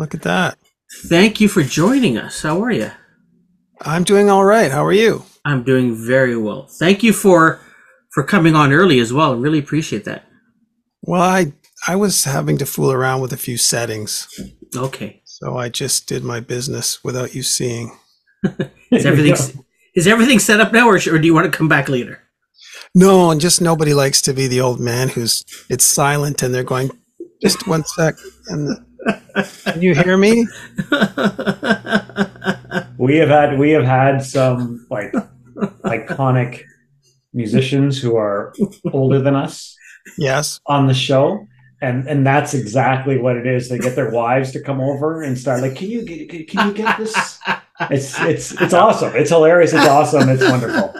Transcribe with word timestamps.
Look 0.00 0.14
at 0.14 0.22
that. 0.22 0.56
Thank 1.08 1.42
you 1.42 1.48
for 1.48 1.62
joining 1.62 2.16
us. 2.16 2.40
How 2.40 2.62
are 2.64 2.70
you? 2.70 2.90
I'm 3.82 4.02
doing 4.02 4.30
all 4.30 4.46
right. 4.46 4.70
How 4.72 4.82
are 4.82 4.94
you? 4.94 5.24
I'm 5.44 5.62
doing 5.62 5.94
very 5.94 6.38
well. 6.38 6.68
Thank 6.78 7.02
you 7.02 7.12
for 7.12 7.60
for 8.14 8.24
coming 8.24 8.56
on 8.56 8.72
early 8.72 8.98
as 8.98 9.12
well. 9.12 9.34
I 9.34 9.36
really 9.36 9.58
appreciate 9.58 10.04
that. 10.06 10.24
Well, 11.02 11.20
I 11.20 11.52
I 11.86 11.96
was 11.96 12.24
having 12.24 12.56
to 12.58 12.64
fool 12.66 12.90
around 12.90 13.20
with 13.20 13.34
a 13.34 13.36
few 13.36 13.58
settings, 13.58 14.26
Okay. 14.74 15.20
so 15.24 15.58
I 15.58 15.68
just 15.68 16.06
did 16.06 16.24
my 16.24 16.40
business 16.40 17.04
without 17.04 17.34
you 17.34 17.42
seeing. 17.42 17.94
Is 18.90 19.04
everything 19.04 19.36
is 19.94 20.06
everything 20.06 20.38
set 20.38 20.60
up 20.60 20.72
now, 20.72 20.88
or, 20.88 20.94
or 20.94 21.18
do 21.18 21.26
you 21.26 21.34
want 21.34 21.44
to 21.52 21.56
come 21.58 21.68
back 21.68 21.90
later? 21.90 22.22
No, 22.94 23.30
and 23.30 23.38
just 23.40 23.60
nobody 23.60 23.92
likes 23.92 24.22
to 24.22 24.32
be 24.32 24.46
the 24.46 24.62
old 24.62 24.80
man 24.80 25.10
who's 25.10 25.44
it's 25.68 25.84
silent 25.84 26.42
and 26.42 26.54
they're 26.54 26.64
going, 26.64 26.90
just 27.42 27.66
one 27.66 27.84
sec. 27.84 28.14
And 28.48 28.66
the, 28.68 28.89
can 29.64 29.80
you 29.82 29.94
hear 29.94 30.16
me? 30.16 30.46
we 32.98 33.16
have 33.16 33.28
had 33.28 33.58
we 33.58 33.70
have 33.70 33.84
had 33.84 34.18
some 34.22 34.86
like 34.90 35.12
iconic 35.84 36.62
musicians 37.32 38.00
who 38.00 38.16
are 38.16 38.52
older 38.92 39.20
than 39.20 39.34
us 39.34 39.76
Yes. 40.18 40.60
on 40.66 40.86
the 40.86 40.94
show 40.94 41.46
and 41.82 42.06
and 42.08 42.26
that's 42.26 42.54
exactly 42.54 43.18
what 43.18 43.36
it 43.36 43.46
is 43.46 43.68
they 43.68 43.78
get 43.78 43.94
their 43.96 44.10
wives 44.10 44.50
to 44.52 44.60
come 44.60 44.80
over 44.80 45.22
and 45.22 45.38
start 45.38 45.60
like 45.62 45.76
can 45.76 45.88
you 45.88 46.02
get 46.04 46.28
can, 46.28 46.44
can 46.46 46.68
you 46.68 46.74
get 46.74 46.98
this 46.98 47.38
it's 47.90 48.18
it's 48.20 48.60
it's 48.60 48.74
awesome 48.74 49.14
it's 49.14 49.30
hilarious 49.30 49.72
it's 49.72 49.86
awesome 49.86 50.28
it's 50.28 50.42
wonderful 50.42 50.92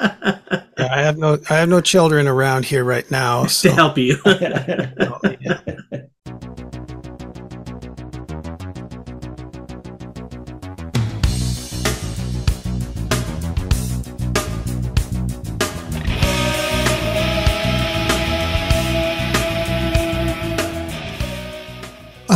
Yeah, 0.78 0.88
I 0.94 1.00
have 1.02 1.18
no 1.18 1.38
I 1.50 1.56
have 1.56 1.68
no 1.68 1.80
children 1.80 2.26
around 2.28 2.64
here 2.64 2.84
right 2.84 3.08
now. 3.10 3.44
to 3.62 3.70
help 3.70 3.98
you. 3.98 4.16
Oh, 4.24 5.18
yeah. 5.40 5.60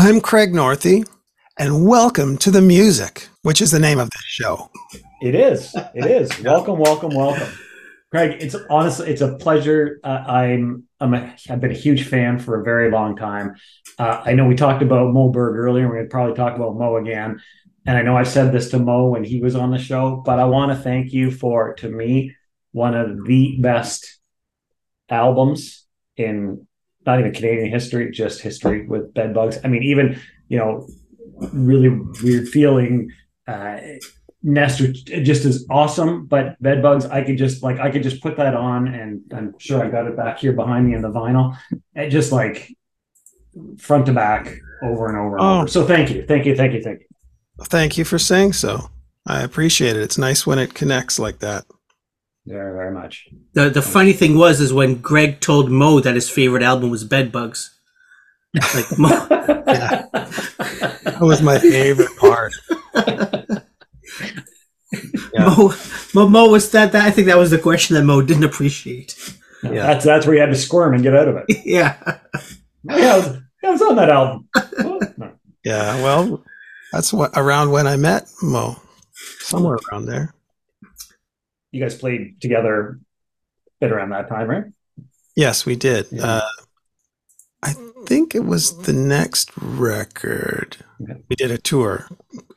I'm 0.06 0.20
Craig 0.20 0.52
Northey, 0.52 1.02
and 1.58 1.86
welcome 1.86 2.36
to 2.36 2.50
the 2.50 2.60
music, 2.60 3.26
which 3.40 3.62
is 3.62 3.70
the 3.70 3.78
name 3.78 3.98
of 3.98 4.10
this 4.10 4.22
show. 4.22 4.70
it 5.22 5.34
is. 5.34 5.74
It 5.94 6.04
is. 6.04 6.40
Welcome 6.42 6.78
welcome 6.78 7.14
welcome. 7.14 7.48
Craig 8.10 8.36
it's 8.38 8.54
honestly 8.68 9.08
it's 9.08 9.22
a 9.22 9.36
pleasure. 9.36 10.00
Uh, 10.04 10.22
i'm 10.26 10.84
i'm 11.00 11.14
a, 11.14 11.34
i've 11.48 11.62
been 11.62 11.70
a 11.70 11.80
huge 11.86 12.06
fan 12.06 12.38
for 12.38 12.60
a 12.60 12.64
very 12.64 12.90
long 12.90 13.16
time. 13.16 13.54
Uh, 13.98 14.20
i 14.26 14.34
know 14.34 14.46
we 14.46 14.54
talked 14.54 14.82
about 14.82 15.14
mo 15.14 15.30
berg 15.30 15.56
earlier 15.56 15.88
we're 15.88 15.94
going 15.94 16.04
to 16.04 16.10
probably 16.10 16.36
talk 16.36 16.54
about 16.54 16.76
mo 16.76 16.96
again. 16.96 17.40
And 17.86 17.96
i 17.96 18.02
know 18.02 18.14
I've 18.14 18.28
said 18.28 18.52
this 18.52 18.68
to 18.72 18.78
mo 18.78 19.06
when 19.06 19.24
he 19.24 19.40
was 19.40 19.56
on 19.56 19.70
the 19.70 19.78
show 19.78 20.16
but 20.16 20.38
i 20.38 20.44
want 20.44 20.70
to 20.70 20.76
thank 20.76 21.14
you 21.14 21.30
for 21.30 21.72
to 21.76 21.88
me 21.88 22.36
one 22.72 22.94
of 22.94 23.24
the 23.24 23.56
best 23.58 24.18
albums 25.08 25.86
in 26.18 26.66
not 27.06 27.18
even 27.20 27.32
canadian 27.32 27.70
history 27.70 28.10
just 28.10 28.40
history 28.40 28.86
with 28.86 29.12
bed 29.14 29.34
bugs. 29.34 29.58
i 29.64 29.68
mean 29.68 29.82
even 29.82 30.20
you 30.48 30.58
know 30.58 30.86
really 31.52 31.90
weird 32.22 32.48
feeling 32.48 33.10
uh 33.48 33.78
Nestor 34.46 34.88
just 34.92 35.46
is 35.46 35.64
awesome, 35.70 36.26
but 36.26 36.60
bed 36.60 36.82
bugs, 36.82 37.06
I 37.06 37.24
could 37.24 37.38
just 37.38 37.62
like 37.62 37.78
I 37.80 37.90
could 37.90 38.02
just 38.02 38.22
put 38.22 38.36
that 38.36 38.54
on, 38.54 38.88
and 38.88 39.22
I'm 39.32 39.58
sure 39.58 39.82
I 39.82 39.88
got 39.88 40.06
it 40.06 40.18
back 40.18 40.38
here 40.38 40.52
behind 40.52 40.86
me 40.86 40.94
in 40.94 41.00
the 41.00 41.08
vinyl. 41.08 41.56
It 41.94 42.10
just 42.10 42.30
like 42.30 42.70
front 43.78 44.04
to 44.04 44.12
back, 44.12 44.54
over 44.82 45.08
and 45.08 45.16
over 45.16 45.38
and 45.38 45.46
Oh. 45.46 45.58
over. 45.60 45.68
So 45.68 45.86
thank 45.86 46.10
you, 46.10 46.26
thank 46.26 46.44
you, 46.44 46.54
thank 46.54 46.74
you, 46.74 46.82
thank 46.82 47.00
you. 47.00 47.06
Thank 47.64 47.96
you 47.96 48.04
for 48.04 48.18
saying 48.18 48.52
so. 48.52 48.90
I 49.26 49.40
appreciate 49.42 49.96
it. 49.96 50.02
It's 50.02 50.18
nice 50.18 50.46
when 50.46 50.58
it 50.58 50.74
connects 50.74 51.18
like 51.18 51.38
that. 51.38 51.64
Very 52.46 52.74
very 52.74 52.92
much. 52.92 53.26
the 53.54 53.70
the 53.70 53.82
funny 53.82 54.12
thing 54.12 54.36
was 54.36 54.60
is 54.60 54.72
when 54.72 55.00
Gregg 55.00 55.40
told 55.40 55.70
Mo 55.70 56.00
that 56.00 56.14
his 56.14 56.28
favorite 56.28 56.62
album 56.62 56.90
was 56.90 57.04
Bedbugs. 57.04 57.70
Like 58.74 58.98
Mo, 58.98 59.08
That 61.04 61.18
was 61.20 61.42
my 61.42 61.58
favorite 61.58 62.16
part. 62.16 62.52
Yeah. 65.32 65.54
Mo, 65.56 65.72
Mo, 66.14 66.28
Mo 66.28 66.48
was 66.48 66.70
that, 66.70 66.92
that. 66.92 67.04
I 67.04 67.10
think 67.10 67.26
that 67.26 67.38
was 67.38 67.50
the 67.50 67.58
question 67.58 67.94
that 67.96 68.04
Mo 68.04 68.22
didn't 68.22 68.44
appreciate. 68.44 69.16
Yeah. 69.62 69.86
That's 69.86 70.04
that's 70.04 70.26
where 70.26 70.34
you 70.34 70.40
had 70.40 70.50
to 70.50 70.56
squirm 70.56 70.94
and 70.94 71.02
get 71.02 71.16
out 71.16 71.28
of 71.28 71.36
it. 71.36 71.44
yeah. 71.64 71.96
Yeah, 72.84 73.14
I 73.14 73.16
was, 73.16 73.38
I 73.64 73.70
was 73.70 73.82
on 73.82 73.96
that 73.96 74.10
album. 74.10 74.48
Oh, 74.56 75.00
no. 75.16 75.32
Yeah, 75.64 75.96
well, 76.02 76.44
that's 76.92 77.12
what 77.12 77.30
around 77.34 77.70
when 77.70 77.86
I 77.86 77.96
met 77.96 78.28
Mo, 78.42 78.76
somewhere 79.40 79.78
around 79.90 80.04
there. 80.06 80.34
You 81.74 81.80
guys 81.82 81.96
played 81.96 82.40
together 82.40 83.00
a 83.66 83.70
bit 83.80 83.90
around 83.90 84.10
that 84.10 84.28
time, 84.28 84.48
right? 84.48 84.64
Yes, 85.34 85.66
we 85.66 85.74
did. 85.74 86.06
Yeah. 86.12 86.24
Uh, 86.24 86.48
I 87.64 87.74
think 88.06 88.32
it 88.36 88.44
was 88.44 88.82
the 88.82 88.92
next 88.92 89.50
record. 89.56 90.76
Okay. 91.02 91.20
We 91.28 91.34
did 91.34 91.50
a 91.50 91.58
tour, 91.58 92.06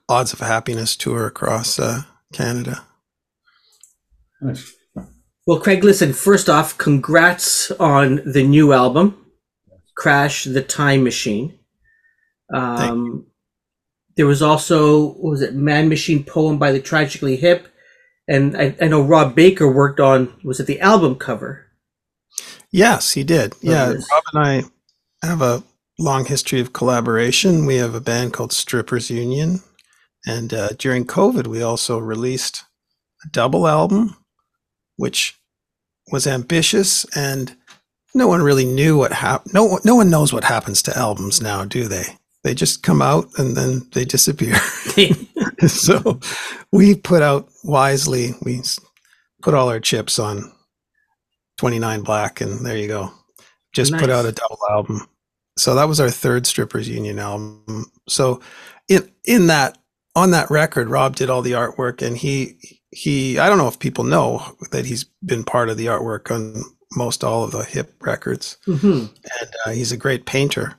Odds 0.08 0.34
of 0.34 0.40
Happiness 0.40 0.96
tour 0.96 1.26
across 1.26 1.80
uh, 1.80 2.04
Canada. 2.32 2.84
Nice. 4.40 4.72
Well, 5.48 5.62
Craig, 5.62 5.84
listen, 5.84 6.14
first 6.14 6.48
off, 6.48 6.78
congrats 6.78 7.72
on 7.72 8.22
the 8.24 8.44
new 8.44 8.72
album, 8.72 9.26
Crash 9.96 10.44
the 10.44 10.62
Time 10.62 11.04
Machine. 11.04 11.58
Um, 12.54 13.26
there 14.16 14.28
was 14.28 14.44
also, 14.44 15.14
what 15.14 15.32
was 15.32 15.42
it, 15.42 15.56
Man 15.56 15.90
Machine 15.90 16.24
Poem 16.24 16.60
by 16.60 16.72
the 16.72 16.80
Tragically 16.80 17.36
Hip. 17.38 17.68
And 18.28 18.58
I, 18.58 18.76
I 18.82 18.88
know 18.88 19.02
Rob 19.02 19.36
Baker 19.36 19.72
worked 19.72 20.00
on, 20.00 20.34
was 20.44 20.60
it 20.60 20.68
the 20.68 20.82
album 20.82 21.16
cover? 21.16 21.66
Yes, 22.72 23.14
he 23.14 23.24
did. 23.24 23.56
Yeah, 23.62 23.92
yes. 23.92 24.08
Rob 24.12 24.24
and 24.34 24.48
I 25.24 25.28
have 25.28 25.42
a 25.42 25.64
long 25.98 26.26
history 26.26 26.60
of 26.60 26.74
collaboration. 26.74 27.66
We 27.66 27.76
have 27.76 27.96
a 27.96 28.02
band 28.02 28.34
called 28.34 28.52
Strippers 28.52 29.10
Union, 29.10 29.62
and 30.26 30.54
uh, 30.54 30.70
during 30.78 31.06
COVID, 31.06 31.48
we 31.48 31.62
also 31.62 31.98
released 31.98 32.64
a 33.26 33.30
double 33.30 33.68
album, 33.68 34.18
which 34.98 35.40
was 36.12 36.28
ambitious, 36.28 37.06
and 37.16 37.56
no 38.14 38.28
one 38.28 38.42
really 38.42 38.66
knew 38.66 38.98
what 38.98 39.14
happened. 39.14 39.54
No, 39.54 39.80
no 39.84 39.96
one 39.96 40.10
knows 40.10 40.34
what 40.34 40.44
happens 40.44 40.82
to 40.84 40.98
albums 40.98 41.42
now, 41.42 41.64
do 41.66 41.88
they? 41.88 42.18
They 42.48 42.54
just 42.54 42.82
come 42.82 43.02
out 43.02 43.28
and 43.38 43.58
then 43.58 43.86
they 43.92 44.06
disappear. 44.06 44.56
so 45.68 46.18
we 46.72 46.96
put 46.96 47.22
out 47.22 47.50
wisely. 47.66 48.36
We 48.42 48.62
put 49.42 49.54
all 49.54 49.68
our 49.68 49.82
chips 49.82 50.18
on 50.18 50.50
29 51.58 52.04
Black, 52.04 52.40
and 52.40 52.66
there 52.66 52.78
you 52.78 52.88
go. 52.88 53.12
Just 53.74 53.92
put 53.92 54.10
out 54.10 54.26
a 54.26 54.32
double 54.32 54.60
album. 54.72 55.06
So 55.58 55.76
that 55.76 55.90
was 55.90 56.00
our 56.00 56.10
third 56.10 56.48
Strippers 56.48 56.88
Union 56.88 57.20
album. 57.20 57.92
So 58.08 58.40
in 58.88 59.12
in 59.26 59.48
that 59.48 59.78
on 60.16 60.32
that 60.32 60.50
record, 60.50 60.88
Rob 60.88 61.18
did 61.18 61.30
all 61.30 61.42
the 61.42 61.52
artwork, 61.52 62.02
and 62.02 62.16
he 62.16 62.80
he 62.92 63.40
I 63.40 63.50
don't 63.50 63.58
know 63.58 63.68
if 63.68 63.78
people 63.78 64.06
know 64.06 64.56
that 64.72 64.86
he's 64.86 65.04
been 65.26 65.44
part 65.44 65.68
of 65.68 65.76
the 65.76 65.88
artwork 65.88 66.34
on 66.34 66.64
most 66.94 67.26
all 67.26 67.44
of 67.44 67.52
the 67.52 67.66
hip 67.66 67.94
records 68.00 68.56
hmm 68.64 69.08
and 69.42 69.50
uh, 69.66 69.72
he's 69.72 69.92
a 69.92 69.98
great 69.98 70.26
painter. 70.26 70.78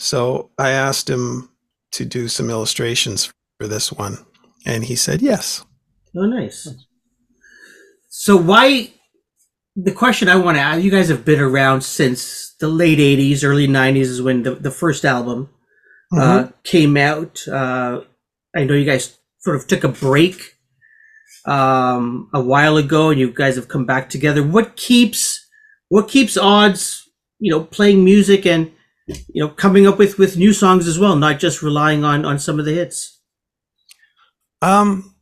So 0.00 0.50
I 0.56 0.70
asked 0.70 1.10
him 1.10 1.50
to 1.92 2.06
do 2.06 2.26
some 2.26 2.48
illustrations 2.48 3.30
for 3.58 3.68
this 3.68 3.92
one, 3.92 4.16
and 4.64 4.82
he 4.82 4.96
said 4.96 5.20
yes. 5.20 5.62
Oh, 6.16 6.24
nice. 6.24 6.66
So 8.08 8.34
why? 8.34 8.94
The 9.76 9.92
question 9.92 10.30
I 10.30 10.36
want 10.36 10.56
to 10.56 10.62
ask: 10.62 10.82
You 10.82 10.90
guys 10.90 11.10
have 11.10 11.26
been 11.26 11.38
around 11.38 11.82
since 11.82 12.54
the 12.60 12.68
late 12.68 12.98
'80s, 12.98 13.44
early 13.44 13.68
'90s 13.68 13.96
is 13.96 14.22
when 14.22 14.42
the, 14.42 14.54
the 14.54 14.70
first 14.70 15.04
album 15.04 15.50
uh, 16.16 16.48
came 16.64 16.96
out. 16.96 17.46
Uh, 17.46 18.00
I 18.56 18.64
know 18.64 18.74
you 18.74 18.86
guys 18.86 19.18
sort 19.40 19.56
of 19.56 19.66
took 19.66 19.84
a 19.84 19.88
break 19.88 20.56
um, 21.44 22.30
a 22.32 22.40
while 22.40 22.78
ago, 22.78 23.10
and 23.10 23.20
you 23.20 23.30
guys 23.30 23.56
have 23.56 23.68
come 23.68 23.84
back 23.84 24.08
together. 24.08 24.42
What 24.42 24.76
keeps 24.76 25.46
what 25.90 26.08
keeps 26.08 26.38
odds? 26.38 27.06
You 27.38 27.50
know, 27.52 27.64
playing 27.64 28.02
music 28.02 28.46
and 28.46 28.72
you 29.32 29.42
know 29.44 29.48
coming 29.48 29.86
up 29.86 29.98
with 29.98 30.18
with 30.18 30.36
new 30.36 30.52
songs 30.52 30.86
as 30.86 30.98
well, 30.98 31.16
not 31.16 31.38
just 31.38 31.62
relying 31.62 32.04
on 32.04 32.24
on 32.24 32.38
some 32.38 32.58
of 32.58 32.64
the 32.64 32.72
hits. 32.74 33.18
Um, 34.62 35.14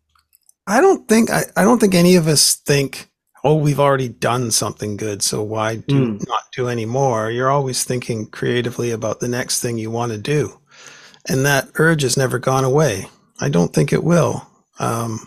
I 0.66 0.80
don't 0.80 1.06
think 1.08 1.30
I, 1.30 1.44
I 1.56 1.62
don't 1.64 1.78
think 1.78 1.94
any 1.94 2.16
of 2.16 2.26
us 2.26 2.56
think, 2.56 3.08
oh, 3.44 3.56
we've 3.56 3.80
already 3.80 4.08
done 4.08 4.50
something 4.50 4.96
good, 4.96 5.22
so 5.22 5.42
why 5.42 5.76
do 5.76 6.18
Mm. 6.18 6.28
not 6.28 6.44
do 6.54 6.68
any 6.68 6.86
more? 6.86 7.30
You're 7.30 7.50
always 7.50 7.84
thinking 7.84 8.26
creatively 8.26 8.90
about 8.90 9.20
the 9.20 9.28
next 9.28 9.60
thing 9.60 9.78
you 9.78 9.90
want 9.90 10.12
to 10.12 10.18
do, 10.18 10.58
and 11.28 11.46
that 11.46 11.68
urge 11.76 12.02
has 12.02 12.16
never 12.16 12.38
gone 12.38 12.64
away. 12.64 13.08
I 13.40 13.48
don't 13.48 13.72
think 13.72 13.92
it 13.92 14.02
will. 14.04 14.46
Um, 14.80 15.20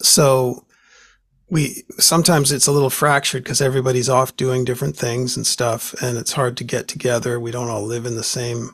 so 0.00 0.64
we 1.50 1.84
sometimes 1.98 2.52
it's 2.52 2.66
a 2.66 2.72
little 2.72 2.90
fractured 2.90 3.44
because 3.44 3.60
everybody's 3.60 4.08
off 4.08 4.36
doing 4.36 4.64
different 4.64 4.96
things 4.96 5.36
and 5.36 5.46
stuff, 5.46 5.94
and 6.02 6.18
it's 6.18 6.32
hard 6.32 6.56
to 6.58 6.64
get 6.64 6.88
together. 6.88 7.40
We 7.40 7.50
don't 7.50 7.70
all 7.70 7.84
live 7.84 8.06
in 8.06 8.16
the 8.16 8.24
same 8.24 8.70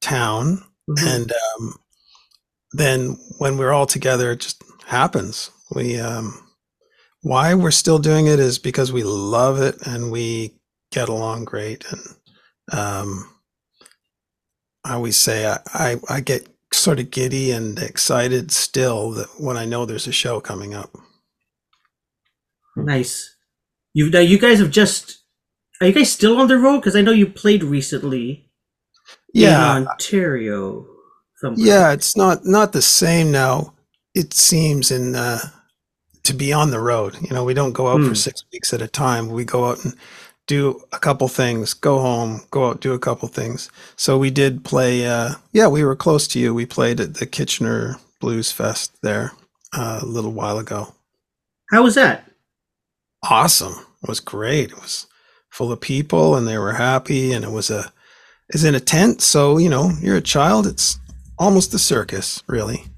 town 0.00 0.64
Mhm. 0.88 1.06
and 1.16 1.32
um, 1.32 1.74
then 2.72 3.18
when 3.38 3.56
we're 3.58 3.72
all 3.72 3.86
together, 3.86 4.32
it 4.32 4.40
just 4.40 4.62
happens. 4.86 5.50
We 5.74 5.98
um, 6.00 6.34
why 7.22 7.54
we're 7.54 7.70
still 7.70 7.98
doing 7.98 8.26
it 8.26 8.40
is 8.40 8.58
because 8.58 8.92
we 8.92 9.02
love 9.04 9.60
it 9.60 9.76
and 9.86 10.10
we 10.10 10.54
get 10.92 11.08
along 11.08 11.44
great. 11.44 11.84
And 11.90 12.00
um, 12.72 13.30
I 14.84 14.94
always 14.94 15.16
say 15.16 15.46
I, 15.46 15.58
I 15.74 15.96
I 16.08 16.20
get 16.20 16.48
sort 16.72 17.00
of 17.00 17.10
giddy 17.10 17.50
and 17.52 17.78
excited 17.78 18.50
still 18.52 19.10
that 19.12 19.28
when 19.38 19.56
I 19.56 19.64
know 19.64 19.84
there's 19.84 20.06
a 20.06 20.12
show 20.12 20.40
coming 20.40 20.74
up. 20.74 20.96
Nice. 22.84 23.36
You 23.94 24.10
now 24.10 24.20
you 24.20 24.38
guys 24.38 24.58
have 24.60 24.70
just 24.70 25.18
are 25.80 25.86
you 25.86 25.92
guys 25.92 26.12
still 26.12 26.38
on 26.40 26.48
the 26.48 26.58
road? 26.58 26.78
Because 26.78 26.96
I 26.96 27.00
know 27.02 27.12
you 27.12 27.26
played 27.26 27.64
recently 27.64 28.50
Yeah, 29.34 29.76
in 29.78 29.86
Ontario. 29.88 30.86
I'm 31.42 31.54
Yeah, 31.56 31.92
it's 31.92 32.16
not 32.16 32.44
not 32.44 32.72
the 32.72 32.82
same 32.82 33.32
now. 33.32 33.74
It 34.14 34.34
seems 34.34 34.90
in 34.90 35.14
uh, 35.16 35.38
to 36.24 36.34
be 36.34 36.52
on 36.52 36.70
the 36.70 36.80
road. 36.80 37.16
You 37.22 37.30
know, 37.30 37.44
we 37.44 37.54
don't 37.54 37.72
go 37.72 37.88
out 37.88 38.00
Hmm. 38.00 38.08
for 38.08 38.14
six 38.14 38.44
weeks 38.52 38.72
at 38.74 38.82
a 38.82 38.88
time. 38.88 39.28
We 39.28 39.44
go 39.44 39.64
out 39.66 39.84
and 39.84 39.94
do 40.46 40.82
a 40.92 40.98
couple 40.98 41.28
things, 41.28 41.74
go 41.74 42.00
home, 42.00 42.42
go 42.50 42.68
out, 42.68 42.80
do 42.80 42.92
a 42.92 42.98
couple 42.98 43.28
things. 43.28 43.70
So 43.96 44.18
we 44.18 44.30
did 44.30 44.64
play. 44.64 45.06
Uh, 45.06 45.34
yeah, 45.52 45.68
we 45.68 45.84
were 45.84 45.96
close 45.96 46.26
to 46.28 46.38
you. 46.40 46.52
We 46.54 46.66
played 46.66 47.00
at 47.00 47.14
the 47.14 47.26
Kitchener 47.26 47.96
Blues 48.20 48.52
Fest 48.52 48.92
there 49.02 49.32
uh, 49.72 50.00
a 50.02 50.06
little 50.06 50.32
while 50.32 50.58
ago. 50.58 50.94
How 51.70 51.82
was 51.84 51.94
that? 51.94 52.29
Awesome! 53.22 53.74
It 54.02 54.08
was 54.08 54.20
great. 54.20 54.70
It 54.70 54.76
was 54.80 55.06
full 55.50 55.72
of 55.72 55.80
people, 55.80 56.34
and 56.36 56.46
they 56.46 56.58
were 56.58 56.72
happy. 56.72 57.32
And 57.32 57.44
it 57.44 57.50
was 57.50 57.70
a 57.70 57.92
is 58.50 58.64
in 58.64 58.74
a 58.74 58.80
tent, 58.80 59.20
so 59.22 59.58
you 59.58 59.68
know, 59.68 59.90
you're 60.00 60.16
a 60.16 60.20
child. 60.22 60.66
It's 60.66 60.98
almost 61.38 61.74
a 61.74 61.78
circus, 61.78 62.42
really. 62.46 62.84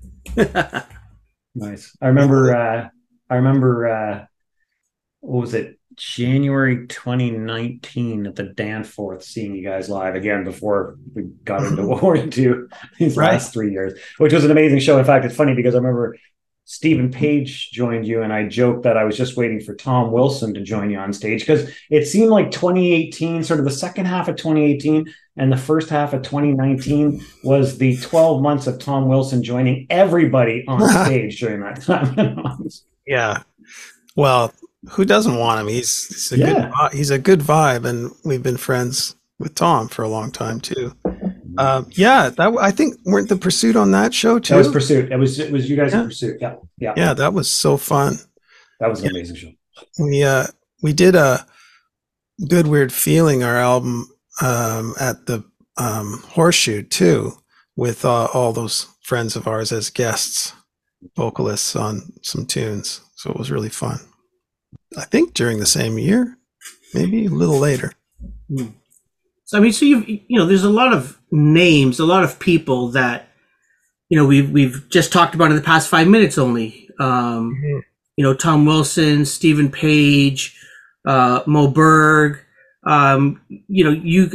Nice. 1.55 1.95
I 2.01 2.07
remember. 2.07 2.57
Uh, 2.57 2.89
I 3.29 3.35
remember. 3.35 3.87
Uh, 3.89 4.25
what 5.21 5.41
was 5.43 5.55
it? 5.55 5.79
January 5.97 6.87
2019 6.87 8.27
at 8.27 8.35
the 8.37 8.45
Danforth, 8.45 9.23
seeing 9.23 9.55
you 9.55 9.63
guys 9.63 9.91
live 9.91 10.15
again 10.15 10.45
before 10.45 10.97
we 11.15 11.25
got 11.45 11.63
into 11.67 11.83
World 11.87 12.01
War 12.03 12.17
II 12.17 12.55
these 12.99 13.17
Right. 13.19 13.33
last 13.33 13.53
three 13.53 13.71
years, 13.71 13.93
which 14.17 14.33
was 14.33 14.47
an 14.47 14.51
amazing 14.51 14.79
show. 14.79 14.99
In 14.99 15.05
fact, 15.05 15.27
it's 15.27 15.37
funny 15.37 15.55
because 15.55 15.75
I 15.75 15.79
remember 15.79 16.17
Steven 16.73 17.11
Page 17.11 17.71
joined 17.71 18.07
you, 18.07 18.23
and 18.23 18.33
I 18.33 18.49
joked 18.49 18.85
that 18.85 18.97
I 18.97 19.05
was 19.05 19.15
just 19.15 19.37
waiting 19.37 19.61
for 19.61 19.75
Tom 19.75 20.11
Wilson 20.11 20.55
to 20.55 20.63
join 20.63 20.91
you 20.91 20.97
on 20.97 21.13
stage 21.13 21.41
because 21.43 21.71
it 21.91 22.07
seemed 22.07 22.31
like 22.31 22.51
2018, 22.51 23.45
sort 23.45 23.59
of 23.61 23.67
the 23.67 23.71
second 23.71 24.07
half 24.07 24.27
of 24.27 24.37
2018 24.37 25.05
and 25.37 25.53
the 25.53 25.59
first 25.59 25.91
half 25.91 26.15
of 26.15 26.23
2019 26.23 27.23
was 27.45 27.77
the 27.77 27.99
12 27.99 28.41
months 28.41 28.67
of 28.67 28.79
Tom 28.79 29.07
Wilson 29.07 29.43
joining 29.43 29.87
everybody 29.91 30.65
on 30.67 30.81
stage 31.05 31.39
during 31.41 31.61
that 31.61 31.83
time. 31.83 32.69
Yeah. 33.07 33.43
Well, 34.17 34.55
who 34.93 35.05
doesn't 35.05 35.37
want 35.37 35.61
him? 35.61 35.67
He's, 35.69 36.07
he's 36.09 36.33
a 36.33 36.39
Yeah. 36.39 36.71
good 36.71 36.93
he's 36.97 37.11
a 37.11 37.19
good 37.19 37.41
vibe, 37.41 37.85
and 37.85 38.13
we've 38.25 38.43
been 38.43 38.57
friends 38.57 39.17
with 39.39 39.55
Tom 39.55 39.89
for 39.89 40.03
a 40.05 40.09
long 40.09 40.31
time 40.31 40.59
too. 40.61 40.95
Um, 41.59 41.87
yeah, 41.91 42.31
that 42.31 42.55
I 42.61 42.71
think 42.71 42.97
weren't 43.05 43.29
the 43.29 43.37
pursuit 43.37 43.77
on 43.77 43.91
that 43.93 44.15
show 44.15 44.39
too. 44.39 44.55
that 44.55 44.59
was 44.59 44.69
Pursuit. 44.73 45.11
It 45.13 45.17
was 45.17 45.39
it 45.39 45.53
was 45.53 45.69
you 45.69 45.77
guys 45.77 45.93
Yeah. 45.93 46.01
in 46.03 46.07
Pursuit. 46.07 46.39
Yeah, 46.41 46.55
yeah, 46.79 46.95
yeah, 46.97 47.15
that 47.15 47.33
was 47.35 47.51
so 47.51 47.77
fun. 47.77 48.17
That 48.81 48.89
was 48.91 49.03
an 49.03 49.11
amazing 49.11 49.37
show. 49.37 49.51
We 49.99 50.23
uh 50.23 50.47
we 50.83 50.93
did 50.93 51.15
a 51.15 51.47
good 52.49 52.67
weird 52.67 52.93
feeling 52.93 53.43
our 53.43 53.57
album 53.57 54.09
um, 54.41 54.95
at 55.01 55.27
the 55.27 55.45
um, 55.77 56.23
Horseshoe 56.29 56.83
too, 56.83 57.33
with 57.77 58.05
uh, 58.05 58.27
all 58.35 58.53
those 58.53 58.87
friends 59.03 59.37
of 59.37 59.47
ours 59.47 59.73
as 59.73 59.91
guests, 59.91 60.53
vocalists 61.17 61.77
on 61.77 62.13
some 62.23 62.47
tunes. 62.47 63.01
So 63.17 63.31
it 63.31 63.37
was 63.37 63.51
really 63.51 63.69
fun. 63.69 63.99
I 64.99 65.05
think 65.05 65.35
during 65.35 65.59
the 65.59 65.67
same 65.67 65.99
year, 65.99 66.37
maybe 66.95 67.27
a 67.27 67.31
little 67.31 67.59
later. 67.59 67.93
So 69.45 69.59
I 69.59 69.61
mean, 69.61 69.73
so 69.73 69.85
you 69.85 69.99
you 70.29 70.39
know, 70.39 70.47
there's 70.47 70.65
a 70.65 70.71
lot 70.71 70.93
of 70.93 71.19
names, 71.33 71.99
a 71.99 72.05
lot 72.05 72.23
of 72.25 72.39
people 72.39 72.89
that 72.89 73.29
you 74.09 74.17
know 74.19 74.27
we've 74.27 74.51
we've 74.51 74.89
just 74.91 75.13
talked 75.13 75.35
about 75.35 75.51
in 75.51 75.57
the 75.57 75.63
past 75.63 75.89
five 75.89 76.07
minutes 76.07 76.39
only. 76.39 76.89
Um, 77.01 77.59
you 78.17 78.23
know, 78.23 78.35
Tom 78.35 78.67
Wilson, 78.67 79.25
Steven 79.25 79.71
Page, 79.71 80.57
uh, 81.07 81.43
Mo 81.47 81.67
Berg. 81.69 82.39
Um, 82.87 83.41
you 83.49 83.85
know, 83.85 83.91
you. 83.91 84.31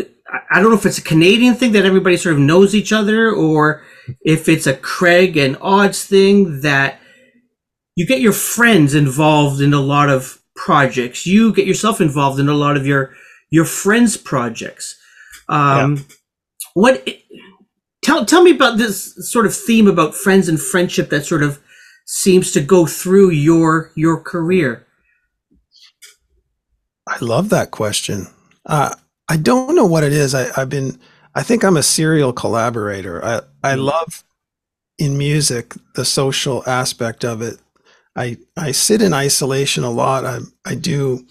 I- 0.51 0.59
don't 0.59 0.71
know 0.71 0.77
if 0.77 0.85
it's 0.85 0.97
a 0.97 1.03
Canadian 1.03 1.53
thing 1.55 1.71
that 1.71 1.85
everybody 1.85 2.17
sort 2.17 2.35
of 2.35 2.41
knows 2.41 2.75
each 2.75 2.91
other, 2.91 3.31
or 3.31 3.83
if 4.25 4.49
it's 4.49 4.67
a 4.67 4.73
Craig 4.75 5.37
and 5.37 5.55
Odds 5.61 6.03
thing 6.03 6.61
that 6.61 6.99
you 7.95 8.05
get 8.05 8.19
your 8.19 8.33
friends 8.33 8.93
involved 8.93 9.61
in 9.61 9.73
a 9.73 9.79
lot 9.79 10.09
of 10.09 10.41
projects. 10.55 11.25
You 11.25 11.53
get 11.53 11.65
yourself 11.67 12.01
involved 12.01 12.39
in 12.39 12.49
a 12.49 12.53
lot 12.53 12.75
of 12.75 12.85
your 12.85 13.13
your 13.49 13.65
friends' 13.65 14.17
projects. 14.17 14.97
Um, 15.47 16.05
What? 16.77 17.07
Tell 18.03 18.25
tell 18.25 18.43
me 18.43 18.51
about 18.51 18.77
this 18.77 19.15
sort 19.31 19.45
of 19.47 19.55
theme 19.55 19.87
about 19.87 20.15
friends 20.15 20.49
and 20.49 20.61
friendship 20.61 21.09
that 21.09 21.25
sort 21.25 21.43
of 21.43 21.59
seems 22.05 22.51
to 22.53 22.61
go 22.61 22.85
through 22.85 23.31
your 23.31 23.91
your 23.95 24.21
career. 24.21 24.85
I 27.07 27.17
love 27.21 27.49
that 27.49 27.71
question. 27.71 28.27
Uh, 28.65 28.95
I 29.29 29.37
don't 29.37 29.75
know 29.75 29.85
what 29.85 30.03
it 30.03 30.13
is. 30.13 30.35
I, 30.35 30.49
I've 30.59 30.69
been, 30.69 30.99
I 31.35 31.43
think 31.43 31.63
I'm 31.63 31.77
a 31.77 31.83
serial 31.83 32.33
collaborator. 32.33 33.23
I, 33.23 33.41
I 33.63 33.75
Mm. 33.75 33.85
love 33.85 34.23
in 34.99 35.17
music 35.17 35.75
the 35.95 36.05
social 36.05 36.63
aspect 36.67 37.25
of 37.25 37.41
it. 37.41 37.59
I, 38.15 38.37
I 38.57 38.71
sit 38.73 39.01
in 39.01 39.13
isolation 39.13 39.83
a 39.83 39.91
lot. 39.91 40.25
I, 40.25 40.39
I 40.65 40.75
do 40.75 41.25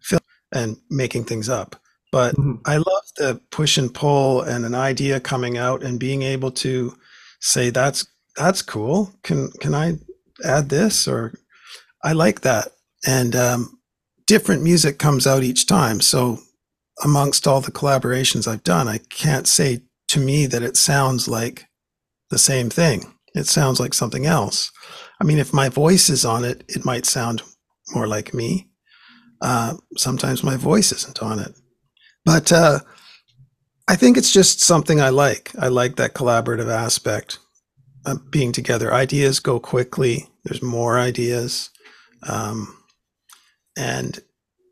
feel 0.00 0.20
and 0.54 0.76
making 0.90 1.24
things 1.24 1.48
up, 1.48 1.76
but 2.12 2.34
Mhm. 2.36 2.60
I 2.64 2.76
love 2.76 3.04
the 3.16 3.40
push 3.50 3.76
and 3.76 3.92
pull 3.92 4.40
and 4.42 4.64
an 4.64 4.74
idea 4.74 5.20
coming 5.20 5.58
out 5.58 5.82
and 5.82 5.98
being 6.00 6.22
able 6.22 6.50
to 6.52 6.96
say 7.40 7.70
that's 7.70 8.06
that's 8.36 8.62
cool. 8.62 9.12
Can 9.22 9.50
can 9.60 9.74
I 9.74 9.98
add 10.44 10.68
this 10.68 11.06
or 11.08 11.34
I 12.02 12.12
like 12.12 12.40
that. 12.42 12.68
And 13.06 13.34
um, 13.36 13.78
different 14.26 14.62
music 14.62 14.98
comes 14.98 15.26
out 15.26 15.42
each 15.42 15.66
time. 15.66 16.00
So 16.00 16.38
amongst 17.02 17.46
all 17.46 17.60
the 17.60 17.72
collaborations 17.72 18.46
I've 18.46 18.64
done, 18.64 18.88
I 18.88 18.98
can't 19.08 19.46
say 19.46 19.82
to 20.08 20.20
me 20.20 20.46
that 20.46 20.62
it 20.62 20.76
sounds 20.76 21.28
like 21.28 21.66
the 22.30 22.38
same 22.38 22.70
thing. 22.70 23.12
It 23.34 23.46
sounds 23.46 23.80
like 23.80 23.94
something 23.94 24.26
else. 24.26 24.70
I 25.20 25.24
mean, 25.24 25.38
if 25.38 25.52
my 25.52 25.68
voice 25.68 26.08
is 26.08 26.24
on 26.24 26.44
it, 26.44 26.64
it 26.68 26.84
might 26.84 27.06
sound 27.06 27.42
more 27.94 28.06
like 28.06 28.32
me. 28.34 28.68
Uh, 29.40 29.76
sometimes 29.96 30.42
my 30.42 30.56
voice 30.56 30.92
isn't 30.92 31.22
on 31.22 31.38
it. 31.38 31.52
But 32.24 32.52
uh, 32.52 32.80
I 33.88 33.96
think 33.96 34.16
it's 34.16 34.32
just 34.32 34.60
something 34.60 35.00
I 35.00 35.10
like. 35.10 35.52
I 35.58 35.68
like 35.68 35.96
that 35.96 36.14
collaborative 36.14 36.70
aspect 36.70 37.38
of 38.06 38.30
being 38.30 38.52
together. 38.52 38.92
Ideas 38.92 39.40
go 39.40 39.60
quickly, 39.60 40.28
there's 40.44 40.62
more 40.62 40.98
ideas. 40.98 41.70
Um, 42.26 42.76
and 43.76 44.20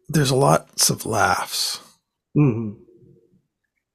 there's 0.08 0.30
a 0.30 0.36
lots 0.36 0.90
of 0.90 1.06
laughs. 1.06 1.80
Mhm. 2.36 2.76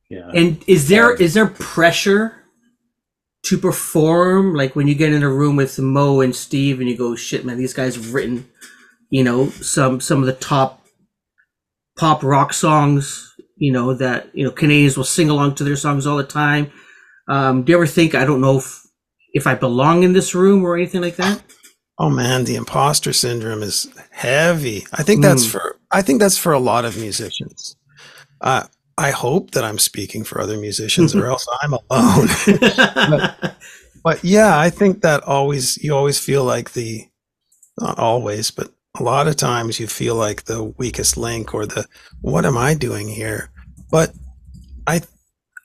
Yeah. 0.09 0.29
And 0.33 0.63
is 0.67 0.87
there 0.89 1.13
is 1.15 1.33
there 1.33 1.47
pressure 1.47 2.43
to 3.45 3.57
perform? 3.57 4.53
Like 4.53 4.75
when 4.75 4.87
you 4.87 4.95
get 4.95 5.13
in 5.13 5.23
a 5.23 5.29
room 5.29 5.55
with 5.55 5.79
Mo 5.79 6.21
and 6.21 6.35
Steve, 6.35 6.79
and 6.79 6.89
you 6.89 6.97
go, 6.97 7.15
"Shit, 7.15 7.45
man, 7.45 7.57
these 7.57 7.73
guys 7.73 7.95
have 7.95 8.13
written, 8.13 8.47
you 9.09 9.23
know, 9.23 9.49
some 9.49 9.99
some 9.99 10.19
of 10.19 10.25
the 10.25 10.33
top 10.33 10.85
pop 11.97 12.23
rock 12.23 12.53
songs. 12.53 13.23
You 13.55 13.71
know 13.71 13.93
that 13.95 14.29
you 14.35 14.43
know 14.45 14.51
Canadians 14.51 14.97
will 14.97 15.03
sing 15.03 15.29
along 15.29 15.55
to 15.55 15.63
their 15.63 15.75
songs 15.75 16.05
all 16.05 16.17
the 16.17 16.23
time." 16.23 16.71
Um, 17.27 17.63
do 17.63 17.71
you 17.71 17.77
ever 17.77 17.87
think 17.87 18.15
I 18.15 18.23
don't 18.25 18.41
know 18.41 18.57
if 18.59 18.81
if 19.33 19.47
I 19.47 19.55
belong 19.55 20.03
in 20.03 20.13
this 20.13 20.33
room 20.35 20.63
or 20.63 20.75
anything 20.75 21.01
like 21.01 21.15
that? 21.17 21.41
Oh 21.99 22.09
man, 22.11 22.43
the 22.43 22.55
imposter 22.55 23.11
syndrome 23.13 23.63
is 23.63 23.87
heavy. 24.11 24.85
I 24.93 25.01
think 25.03 25.23
that's 25.23 25.45
Mm. 25.47 25.51
for 25.51 25.79
I 25.91 26.01
think 26.03 26.19
that's 26.19 26.37
for 26.37 26.53
a 26.53 26.59
lot 26.59 26.85
of 26.85 26.95
musicians. 26.97 27.75
Uh, 28.41 28.63
I 28.99 29.09
hope 29.11 29.51
that 29.51 29.63
I'm 29.63 29.79
speaking 29.79 30.23
for 30.23 30.39
other 30.39 30.57
musicians, 30.57 31.15
or 31.15 31.25
else 31.31 31.47
I'm 31.63 31.73
alone. 31.73 32.27
but 34.03 34.23
yeah, 34.23 34.59
I 34.59 34.69
think 34.69 35.01
that 35.01 35.23
always 35.23 35.77
you 35.83 35.95
always 35.95 36.19
feel 36.19 36.43
like 36.43 36.73
the 36.73 37.07
not 37.79 37.97
always, 37.97 38.51
but 38.51 38.71
a 38.99 39.03
lot 39.03 39.27
of 39.27 39.35
times 39.35 39.79
you 39.79 39.87
feel 39.87 40.15
like 40.15 40.43
the 40.43 40.63
weakest 40.63 41.17
link 41.17 41.53
or 41.53 41.65
the 41.65 41.85
what 42.21 42.45
am 42.45 42.57
I 42.57 42.73
doing 42.73 43.07
here? 43.07 43.51
But 43.91 44.13
I 44.85 45.01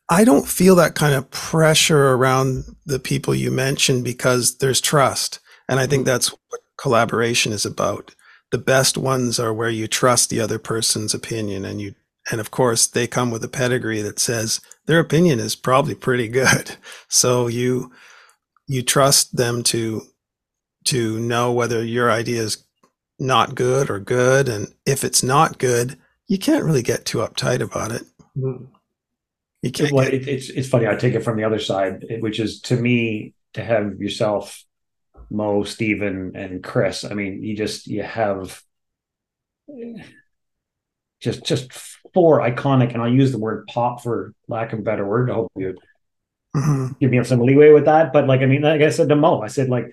I 0.08 0.24
don't 0.24 0.46
feel 0.46 0.74
that 0.76 0.94
kind 0.94 1.14
of 1.14 1.30
pressure 1.30 2.12
around 2.12 2.64
the 2.84 2.98
people 2.98 3.34
you 3.34 3.50
mentioned 3.50 4.04
because 4.04 4.58
there's 4.58 4.80
trust. 4.80 5.40
And 5.68 5.80
I 5.80 5.86
think 5.86 6.00
mm-hmm. 6.00 6.08
that's 6.08 6.28
what 6.28 6.60
collaboration 6.76 7.52
is 7.52 7.64
about. 7.64 8.14
The 8.50 8.58
best 8.58 8.98
ones 8.98 9.38
are 9.38 9.54
where 9.54 9.70
you 9.70 9.86
trust 9.86 10.28
the 10.28 10.40
other 10.40 10.58
person's 10.58 11.14
opinion 11.14 11.64
and 11.64 11.80
you 11.80 11.94
and 12.30 12.40
of 12.40 12.50
course 12.50 12.86
they 12.86 13.06
come 13.06 13.30
with 13.30 13.42
a 13.42 13.48
pedigree 13.48 14.02
that 14.02 14.18
says 14.18 14.60
their 14.86 15.00
opinion 15.00 15.40
is 15.40 15.56
probably 15.56 15.94
pretty 15.94 16.28
good 16.28 16.76
so 17.08 17.48
you 17.48 17.90
you 18.68 18.82
trust 18.82 19.36
them 19.36 19.62
to 19.62 20.02
to 20.84 21.18
know 21.18 21.50
whether 21.52 21.82
your 21.82 22.10
idea 22.10 22.42
is 22.42 22.64
not 23.22 23.54
good 23.54 23.88
or 23.88 23.98
good 23.98 24.48
and 24.48 24.72
if 24.86 25.04
it's 25.04 25.22
not 25.22 25.58
good 25.58 25.98
you 26.28 26.38
can't 26.38 26.64
really 26.64 26.82
get 26.82 27.04
too 27.04 27.18
uptight 27.18 27.60
about 27.60 27.92
it 27.92 28.02
Mm-hmm. 28.36 28.64
you 29.62 29.70
can't 29.70 29.92
well, 29.92 30.04
get, 30.04 30.14
it, 30.14 30.28
it's 30.28 30.48
it's 30.48 30.68
funny. 30.68 30.86
I 30.88 30.94
take 30.96 31.14
it 31.14 31.22
from 31.22 31.36
the 31.36 31.44
other 31.44 31.58
side, 31.58 32.04
which 32.20 32.40
is 32.40 32.60
to 32.62 32.76
me 32.76 33.34
to 33.52 33.62
have 33.62 34.00
yourself, 34.00 34.64
Mo, 35.30 35.62
Steven, 35.64 36.32
and 36.34 36.64
Chris. 36.64 37.04
I 37.04 37.12
mean, 37.14 37.42
you 37.44 37.54
just 37.54 37.86
you 37.86 38.02
have 38.02 38.60
just 41.20 41.44
just 41.44 41.72
four 42.14 42.40
iconic, 42.40 42.92
and 42.92 43.02
I'll 43.02 43.12
use 43.12 43.32
the 43.32 43.38
word 43.38 43.66
pop 43.68 44.02
for 44.02 44.32
lack 44.48 44.72
of 44.72 44.80
a 44.80 44.82
better 44.82 45.06
word. 45.06 45.30
I 45.30 45.34
hope 45.34 45.52
you 45.56 45.76
Mhm. 46.56 46.98
give 46.98 47.10
me 47.10 47.22
some 47.24 47.40
leeway 47.40 47.72
with 47.72 47.84
that. 47.84 48.12
But 48.12 48.26
like, 48.26 48.40
I 48.40 48.46
mean, 48.46 48.62
like 48.62 48.82
I 48.82 48.90
said 48.90 49.08
to 49.10 49.16
Mo, 49.16 49.40
I 49.42 49.46
said 49.48 49.68
like 49.68 49.86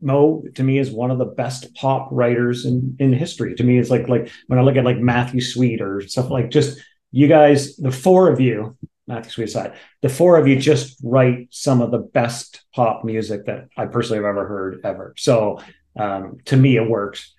Mo 0.00 0.42
to 0.54 0.62
me 0.62 0.78
is 0.78 0.90
one 0.90 1.10
of 1.10 1.18
the 1.18 1.24
best 1.24 1.74
pop 1.74 2.08
writers 2.10 2.64
in 2.64 2.96
in 2.98 3.12
history. 3.12 3.54
To 3.54 3.64
me, 3.64 3.78
it's 3.78 3.90
like 3.90 4.08
like 4.08 4.30
when 4.46 4.58
I 4.58 4.62
look 4.62 4.76
at 4.76 4.84
like 4.84 4.98
Matthew 4.98 5.40
Sweet 5.40 5.80
or 5.80 6.00
stuff 6.06 6.30
like 6.30 6.50
just 6.50 6.78
you 7.12 7.28
guys, 7.28 7.76
the 7.76 7.90
four 7.92 8.30
of 8.30 8.40
you, 8.40 8.76
Matthew 9.06 9.30
Sweet 9.30 9.44
aside, 9.44 9.74
the 10.02 10.08
four 10.08 10.36
of 10.36 10.46
you 10.46 10.56
just 10.58 10.98
write 11.02 11.48
some 11.50 11.80
of 11.80 11.90
the 11.90 11.98
best 11.98 12.64
pop 12.74 13.04
music 13.04 13.46
that 13.46 13.68
I 13.76 13.86
personally 13.86 14.18
have 14.18 14.28
ever 14.28 14.46
heard 14.46 14.80
ever. 14.84 15.14
So 15.16 15.60
um, 15.98 16.38
to 16.46 16.56
me, 16.56 16.76
it 16.76 16.88
works. 16.88 17.32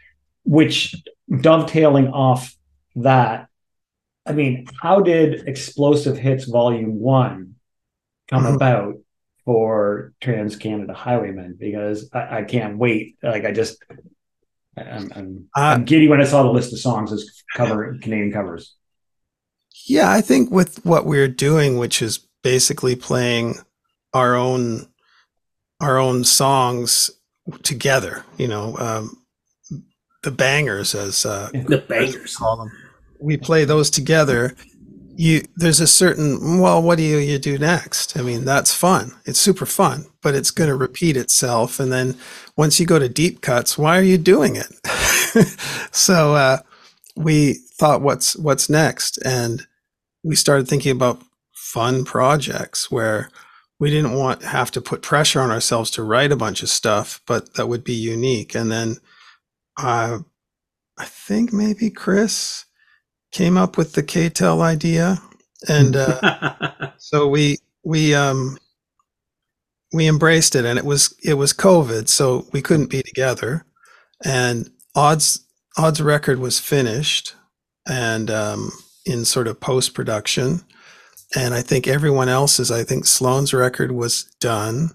Which 0.44 0.96
dovetailing 1.42 2.08
off 2.08 2.56
that, 2.96 3.50
I 4.26 4.32
mean, 4.32 4.66
how 4.82 5.02
did 5.02 5.48
Explosive 5.48 6.18
Hits 6.18 6.46
Volume 6.46 7.00
One 7.00 7.56
come 8.30 8.44
Mhm. 8.46 8.56
about 8.56 8.96
for 9.48 10.12
Trans 10.20 10.58
Canada 10.58 10.94
Highwaymen? 10.94 11.56
Because 11.58 12.10
I, 12.14 12.40
I 12.40 12.44
can't 12.44 12.78
wait. 12.78 13.16
Like 13.24 13.46
I 13.46 13.54
just, 13.54 13.82
I'm, 14.78 15.10
I'm, 15.16 15.50
Uh, 15.56 15.62
I'm 15.62 15.86
giddy 15.86 16.10
when 16.10 16.20
I 16.20 16.26
saw 16.26 16.44
the 16.44 16.50
list 16.52 16.74
of 16.74 16.80
songs 16.80 17.14
as 17.14 17.26
cover 17.56 17.98
Canadian 18.02 18.34
covers. 18.34 18.76
Yeah, 19.86 20.12
I 20.12 20.20
think 20.20 20.52
with 20.52 20.86
what 20.86 21.06
we're 21.06 21.30
doing, 21.30 21.78
which 21.78 22.02
is 22.02 22.28
basically 22.44 22.98
playing 22.98 23.56
our 24.14 24.36
own 24.36 24.90
our 25.80 25.98
own 25.98 26.26
songs 26.26 27.10
together, 27.64 28.26
you 28.38 28.50
know, 28.50 28.76
um, 28.80 29.24
the 30.24 30.32
bangers 30.32 30.94
as 30.94 31.26
uh, 31.26 31.50
The 31.54 31.86
bangers. 31.88 32.36
call 32.36 32.58
them. 32.58 32.72
We 33.22 33.38
play 33.38 33.64
those 33.64 33.90
together. 33.90 34.56
You 35.20 35.42
there's 35.56 35.80
a 35.80 35.88
certain 35.88 36.60
well, 36.60 36.82
what 36.82 36.98
do 36.98 37.04
you 37.04 37.18
you 37.18 37.40
do 37.40 37.58
next? 37.58 38.18
I 38.18 38.22
mean, 38.22 38.46
that's 38.46 38.74
fun. 38.74 39.14
It's 39.26 39.40
super 39.40 39.66
fun, 39.66 40.06
but 40.22 40.36
it's 40.36 40.52
going 40.52 40.70
to 40.70 40.76
repeat 40.76 41.18
itself. 41.18 41.80
And 41.80 41.92
then 41.92 42.16
once 42.56 42.80
you 42.80 42.86
go 42.86 43.00
to 43.00 43.10
deep 43.10 43.42
cuts, 43.42 43.78
why 43.80 43.98
are 43.98 44.04
you 44.04 44.20
doing 44.20 44.56
it? 44.56 44.72
so 45.92 46.36
uh, 46.36 46.60
we 47.16 47.54
thought, 47.54 48.02
what's 48.02 48.36
what's 48.38 48.70
next? 48.70 49.18
And 49.26 49.66
we 50.24 50.36
started 50.36 50.68
thinking 50.68 50.92
about 50.92 51.24
fun 51.52 52.06
projects 52.06 52.92
where 52.92 53.30
we 53.80 53.90
didn't 53.90 54.14
want 54.14 54.44
have 54.44 54.72
to 54.72 54.82
put 54.82 55.02
pressure 55.02 55.42
on 55.42 55.52
ourselves 55.52 55.90
to 55.92 56.04
write 56.04 56.32
a 56.32 56.38
bunch 56.38 56.62
of 56.62 56.70
stuff, 56.70 57.22
but 57.26 57.56
that 57.56 57.68
would 57.68 57.84
be 57.84 57.94
unique. 57.94 58.56
And 58.56 58.72
then 58.72 58.98
uh, 59.78 60.20
I 60.98 61.06
think 61.06 61.52
maybe 61.52 61.90
Chris 61.90 62.66
came 63.32 63.58
up 63.58 63.78
with 63.78 63.94
the 63.94 64.04
KTEL 64.04 64.62
idea, 64.62 65.18
and 65.68 65.96
uh, 65.96 66.92
so 66.98 67.28
we 67.28 67.58
we 67.84 68.14
um 68.14 68.58
we 69.94 70.08
embraced 70.08 70.56
it, 70.56 70.66
and 70.66 70.78
it 70.78 70.86
was 70.86 71.16
it 71.24 71.36
was 71.36 71.54
COVID, 71.54 72.08
so 72.08 72.48
we 72.52 72.62
couldn't 72.62 72.90
be 72.90 73.02
together, 73.04 73.66
and 74.24 74.70
odds 74.96 75.46
odds 75.78 76.02
record 76.02 76.40
was 76.40 76.60
finished, 76.60 77.36
and 77.88 78.30
um, 78.30 78.72
in 79.06 79.26
sort 79.26 79.48
of 79.48 79.60
post 79.60 79.94
production, 79.94 80.62
and 81.36 81.54
I 81.54 81.62
think 81.62 81.88
everyone 81.88 82.30
else's, 82.30 82.72
I 82.72 82.84
think 82.84 83.06
Sloan's 83.06 83.54
record 83.54 83.92
was 83.92 84.24
done, 84.40 84.92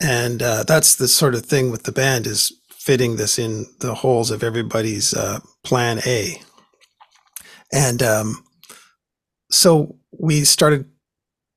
and 0.00 0.42
uh, 0.42 0.64
that's 0.64 0.94
the 0.94 1.08
sort 1.08 1.34
of 1.34 1.44
thing 1.44 1.70
with 1.70 1.84
the 1.84 1.92
band 1.92 2.26
is 2.26 2.52
fitting 2.70 3.16
this 3.16 3.38
in 3.38 3.66
the 3.80 3.94
holes 3.94 4.30
of 4.30 4.42
everybody's 4.42 5.12
uh, 5.12 5.40
plan 5.64 6.00
A. 6.06 6.40
And 7.72 8.02
um, 8.02 8.44
so 9.50 9.96
we 10.18 10.44
started 10.44 10.86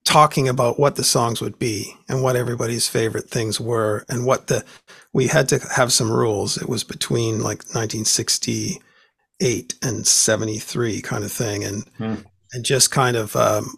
talking 0.04 0.50
about 0.50 0.80
what 0.80 0.96
the 0.96 1.04
songs 1.04 1.42
would 1.42 1.60
be 1.60 1.96
and 2.10 2.24
what 2.24 2.36
everybody's 2.36 2.88
favorite 2.88 3.30
things 3.30 3.60
were 3.60 4.04
and 4.10 4.26
what 4.26 4.48
the 4.48 4.66
we 5.14 5.28
had 5.28 5.48
to 5.50 5.60
have 5.76 5.94
some 5.94 6.12
rules. 6.12 6.58
It 6.58 6.68
was 6.68 6.84
between 6.84 7.38
like 7.40 7.64
1968 7.74 9.76
and 9.82 10.08
73 10.08 11.02
kind 11.02 11.24
of 11.24 11.32
thing 11.32 11.64
and 11.64 11.84
Hmm. 11.98 12.16
and 12.54 12.66
just 12.66 12.92
kind 12.92 13.16
of 13.16 13.36
um, 13.36 13.76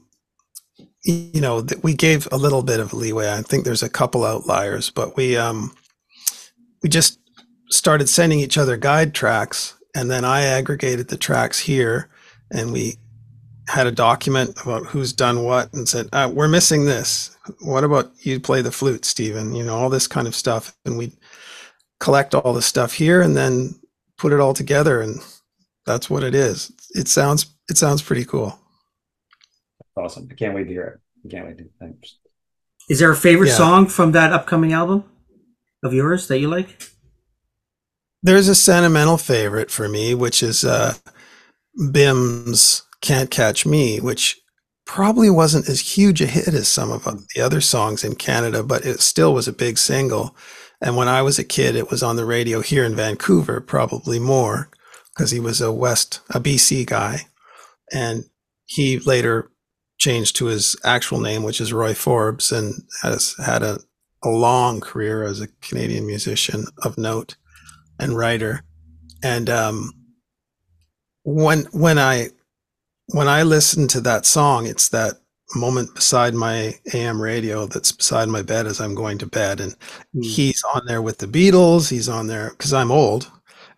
you 1.03 1.41
know 1.41 1.61
that 1.61 1.83
we 1.83 1.93
gave 1.93 2.27
a 2.31 2.37
little 2.37 2.63
bit 2.63 2.79
of 2.79 2.93
leeway. 2.93 3.31
I 3.31 3.41
think 3.41 3.65
there's 3.65 3.83
a 3.83 3.89
couple 3.89 4.23
outliers, 4.23 4.89
but 4.89 5.17
we 5.17 5.35
um 5.37 5.75
we 6.81 6.89
just 6.89 7.19
started 7.69 8.07
sending 8.07 8.39
each 8.39 8.57
other 8.57 8.77
guide 8.77 9.13
tracks 9.13 9.75
and 9.95 10.09
then 10.09 10.25
I 10.25 10.41
aggregated 10.43 11.09
the 11.09 11.17
tracks 11.17 11.59
here 11.59 12.09
and 12.53 12.71
we 12.71 12.95
had 13.67 13.87
a 13.87 13.91
document 13.91 14.57
about 14.61 14.85
who's 14.85 15.11
done 15.13 15.43
what 15.43 15.73
and 15.73 15.87
said 15.87 16.07
uh, 16.13 16.29
we're 16.33 16.47
missing 16.47 16.85
this 16.85 17.35
what 17.61 17.83
about 17.83 18.11
you 18.19 18.39
play 18.39 18.61
the 18.61 18.71
flute 18.71 19.05
Steven 19.05 19.55
you 19.55 19.63
know 19.63 19.75
all 19.75 19.89
this 19.89 20.07
kind 20.07 20.27
of 20.27 20.35
stuff 20.35 20.75
and 20.85 20.97
we 20.97 21.11
collect 21.99 22.35
all 22.35 22.53
the 22.53 22.61
stuff 22.61 22.93
here 22.93 23.21
and 23.21 23.35
then 23.37 23.73
put 24.17 24.33
it 24.33 24.39
all 24.39 24.53
together 24.53 25.01
and 25.01 25.19
that's 25.85 26.09
what 26.09 26.23
it 26.23 26.35
is 26.35 26.71
it 26.93 27.07
sounds 27.07 27.55
it 27.69 27.77
sounds 27.77 28.01
pretty 28.01 28.25
cool 28.25 28.49
That's 29.95 30.13
Awesome. 30.15 30.27
I 30.31 30.35
can't 30.35 30.53
wait 30.55 30.65
to 30.65 30.69
hear 30.71 30.87
it. 31.23 31.27
I 31.27 31.29
can't 31.31 31.47
wait 31.47 31.57
to 31.59 31.65
thanks. 31.79 32.17
Is 32.89 32.99
there 32.99 33.11
a 33.11 33.15
favorite 33.15 33.47
Yeah. 33.49 33.55
song 33.55 33.87
from 33.87 34.11
that 34.11 34.33
upcoming 34.33 34.73
album 34.73 35.05
of 35.83 35.93
yours 35.93 36.27
that 36.27 36.39
you 36.39 36.49
like? 36.49 36.89
there's 38.25 38.47
a 38.47 38.55
sentimental 38.55 39.17
favorite 39.17 39.69
for 39.71 39.87
me 39.89 40.13
which 40.15 40.41
is 40.43 40.63
uh 40.63 40.93
bim's 41.91 42.83
can't 43.01 43.31
catch 43.31 43.65
me 43.65 43.99
which 43.99 44.39
probably 44.85 45.29
wasn't 45.29 45.67
as 45.67 45.79
huge 45.97 46.21
a 46.21 46.25
hit 46.25 46.47
as 46.53 46.67
some 46.67 46.91
of 46.91 47.03
the 47.35 47.41
other 47.41 47.61
songs 47.61 48.03
in 48.03 48.15
canada 48.15 48.63
but 48.63 48.85
it 48.85 48.99
still 48.99 49.33
was 49.33 49.47
a 49.47 49.53
big 49.53 49.77
single 49.77 50.35
and 50.81 50.95
when 50.95 51.07
i 51.07 51.21
was 51.21 51.39
a 51.39 51.43
kid 51.43 51.75
it 51.75 51.89
was 51.89 52.03
on 52.03 52.15
the 52.15 52.25
radio 52.25 52.61
here 52.61 52.83
in 52.83 52.95
vancouver 52.95 53.59
probably 53.59 54.19
more 54.19 54.69
because 55.13 55.31
he 55.31 55.39
was 55.39 55.61
a 55.61 55.71
west 55.71 56.21
a 56.29 56.39
bc 56.39 56.85
guy 56.85 57.21
and 57.91 58.25
he 58.65 58.99
later 58.99 59.49
changed 59.97 60.35
to 60.35 60.45
his 60.45 60.75
actual 60.83 61.19
name 61.19 61.43
which 61.43 61.59
is 61.59 61.73
roy 61.73 61.93
forbes 61.93 62.51
and 62.51 62.73
has 63.01 63.35
had 63.43 63.63
a, 63.63 63.79
a 64.23 64.29
long 64.29 64.79
career 64.79 65.23
as 65.23 65.41
a 65.41 65.47
canadian 65.61 66.05
musician 66.05 66.65
of 66.83 66.97
note 66.97 67.35
and 67.99 68.17
writer. 68.17 68.63
And 69.23 69.49
um, 69.49 69.91
when 71.23 71.65
when 71.71 71.97
I 71.99 72.29
when 73.07 73.27
I 73.27 73.43
listen 73.43 73.87
to 73.89 74.01
that 74.01 74.25
song, 74.25 74.65
it's 74.65 74.89
that 74.89 75.15
moment 75.55 75.93
beside 75.93 76.33
my 76.33 76.73
AM 76.93 77.21
radio 77.21 77.65
that's 77.67 77.91
beside 77.91 78.27
my 78.29 78.41
bed 78.41 78.65
as 78.65 78.79
I'm 78.81 78.95
going 78.95 79.17
to 79.19 79.25
bed, 79.27 79.59
and 79.59 79.75
Mm. 80.15 80.25
he's 80.25 80.63
on 80.73 80.85
there 80.85 81.01
with 81.01 81.19
the 81.19 81.27
Beatles. 81.27 81.89
He's 81.89 82.09
on 82.09 82.27
there 82.27 82.51
because 82.51 82.73
I'm 82.73 82.91
old, 82.91 83.29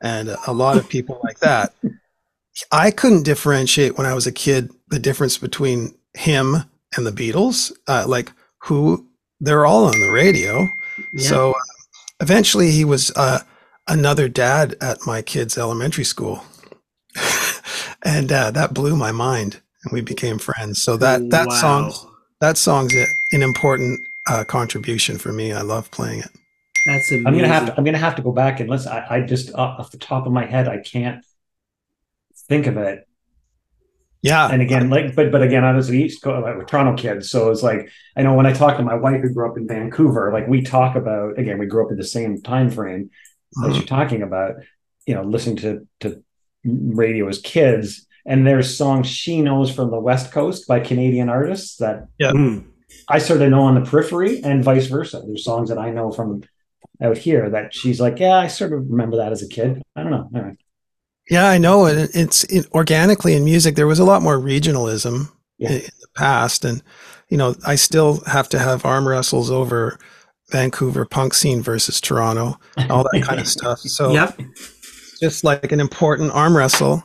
and 0.01 0.29
a 0.47 0.53
lot 0.53 0.77
of 0.77 0.87
people 0.89 1.19
like 1.23 1.39
that. 1.39 1.73
I 2.71 2.91
couldn't 2.91 3.23
differentiate 3.23 3.97
when 3.97 4.07
I 4.07 4.13
was 4.13 4.27
a 4.27 4.31
kid 4.31 4.71
the 4.89 4.99
difference 4.99 5.37
between 5.37 5.93
him 6.13 6.55
and 6.95 7.05
the 7.05 7.11
Beatles. 7.11 7.71
Uh, 7.87 8.05
like 8.07 8.31
who 8.59 9.05
they're 9.41 9.65
all 9.65 9.85
on 9.85 9.99
the 9.99 10.09
radio. 10.11 10.67
Yeah. 11.13 11.29
So 11.29 11.51
uh, 11.51 11.53
eventually 12.21 12.71
he 12.71 12.85
was 12.85 13.11
uh, 13.17 13.39
another 13.89 14.29
dad 14.29 14.75
at 14.79 15.05
my 15.05 15.21
kid's 15.21 15.57
elementary 15.57 16.05
school. 16.05 16.43
And 18.05 18.31
uh, 18.31 18.51
that 18.51 18.73
blew 18.73 18.95
my 18.95 19.11
mind 19.11 19.61
and 19.83 19.91
we 19.91 20.01
became 20.01 20.37
friends. 20.39 20.81
So 20.81 20.95
that 20.97 21.29
that 21.31 21.47
Wow. 21.47 21.55
song 21.55 22.11
that 22.41 22.57
song's 22.57 22.93
a, 22.95 23.05
an 23.31 23.41
important 23.41 23.99
uh, 24.29 24.43
contribution 24.43 25.17
for 25.17 25.31
me. 25.33 25.51
I 25.51 25.61
love 25.61 25.91
playing 25.91 26.19
it. 26.19 26.31
That's 26.85 27.09
amazing. 27.11 27.27
I'm 27.27 27.33
gonna 27.35 27.47
have 27.47 27.65
to 27.67 27.77
I'm 27.77 27.83
gonna 27.83 27.97
have 27.97 28.15
to 28.15 28.21
go 28.21 28.31
back 28.31 28.59
and 28.59 28.69
listen. 28.69 28.91
I, 28.91 29.15
I 29.15 29.21
just 29.21 29.53
off 29.55 29.79
off 29.79 29.91
the 29.91 29.97
top 29.97 30.25
of 30.27 30.31
my 30.31 30.45
head 30.45 30.67
I 30.67 30.77
can't 30.79 31.25
think 32.47 32.67
of 32.67 32.77
it. 32.77 33.07
Yeah. 34.21 34.47
And 34.49 34.61
again, 34.61 34.89
like 34.89 35.15
but 35.15 35.31
but 35.31 35.43
again, 35.43 35.63
I 35.63 35.73
was 35.73 35.89
an 35.89 35.95
East 35.95 36.21
Coast 36.23 36.43
like, 36.43 36.55
a 36.61 36.65
Toronto 36.65 36.99
kid, 36.99 37.23
so 37.25 37.51
it's 37.51 37.61
like 37.63 37.89
I 38.17 38.23
know 38.23 38.33
when 38.33 38.45
I 38.47 38.53
talk 38.53 38.77
to 38.77 38.83
my 38.83 38.95
wife 38.95 39.21
who 39.21 39.31
grew 39.33 39.49
up 39.49 39.57
in 39.57 39.67
Vancouver, 39.67 40.31
like 40.33 40.47
we 40.47 40.61
talk 40.61 40.95
about 40.95 41.37
again, 41.37 41.59
we 41.59 41.67
grew 41.67 41.85
up 41.85 41.91
in 41.91 41.97
the 41.97 42.03
same 42.03 42.41
time 42.41 42.69
frame 42.71 43.09
as 43.63 43.71
Mhm. 43.73 43.75
you're 43.77 43.85
talking 43.85 44.21
about, 44.23 44.55
you 45.05 45.13
know, 45.13 45.23
listening 45.23 45.57
to 45.57 45.87
to 46.01 46.23
radio 46.65 47.27
as 47.27 47.39
kids. 47.39 48.05
and 48.27 48.47
there's 48.47 48.75
songs 48.75 49.05
she 49.07 49.39
knows 49.39 49.69
from 49.71 49.91
the 49.91 49.99
West 49.99 50.31
Coast 50.31 50.67
by 50.67 50.79
Canadian 50.79 51.29
artists 51.29 51.77
that 51.77 52.07
Yeah. 52.17 52.31
Mm. 52.31 52.65
I 53.07 53.19
sort 53.19 53.41
of 53.43 53.51
know 53.51 53.61
on 53.61 53.75
the 53.75 53.87
periphery, 53.87 54.41
and 54.43 54.63
vice 54.63 54.87
versa. 54.87 55.21
There's 55.23 55.43
songs 55.43 55.69
that 55.69 55.77
I 55.77 55.91
know 55.91 56.11
from 56.11 56.41
out 57.03 57.17
here 57.19 57.49
that 57.51 57.71
she's 57.73 58.01
like, 58.01 58.17
yeah, 58.17 58.35
I 58.37 58.47
sort 58.47 58.73
of 58.73 58.89
remember 58.89 59.17
that 59.17 59.31
as 59.31 59.43
a 59.43 59.47
kid. 59.47 59.79
I 59.95 60.01
don't 60.01 60.11
know. 60.11 60.27
All 60.33 60.41
right. 60.41 60.57
Yeah, 61.29 61.47
I 61.47 61.59
know. 61.59 61.85
And 61.85 62.09
it's 62.15 62.43
it, 62.45 62.65
organically 62.73 63.33
in 63.35 63.43
music, 63.45 63.75
there 63.75 63.85
was 63.85 63.99
a 63.99 64.03
lot 64.05 64.23
more 64.23 64.39
regionalism 64.39 65.29
Yeah. 65.59 65.69
in, 65.69 65.75
in 65.75 65.81
the 66.01 66.07
past. 66.15 66.65
And, 66.65 66.81
you 67.29 67.37
know, 67.37 67.53
I 67.65 67.75
still 67.75 68.21
have 68.25 68.49
to 68.49 68.59
have 68.59 68.85
arm 68.85 69.07
wrestles 69.07 69.51
over 69.51 69.99
Vancouver 70.51 71.05
punk 71.05 71.33
scene 71.35 71.61
versus 71.61 71.99
Toronto, 72.01 72.57
all 72.89 73.03
that 73.11 73.23
kind 73.23 73.39
of 73.39 73.47
stuff. 73.57 73.79
So 73.81 74.13
Yep. 74.13 74.39
Just 75.25 75.43
like 75.43 75.71
an 75.71 75.79
important 75.79 76.31
arm 76.31 76.55
wrestle. 76.55 77.03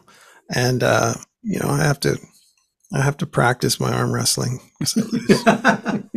And, 0.54 0.82
uh, 0.82 1.14
you 1.42 1.58
know, 1.58 1.70
I 1.70 1.78
have 1.78 1.98
to, 2.00 2.18
I 2.92 3.00
have 3.00 3.16
to 3.18 3.26
practice 3.26 3.80
my 3.80 3.92
arm 3.92 4.12
wrestling. 4.12 4.60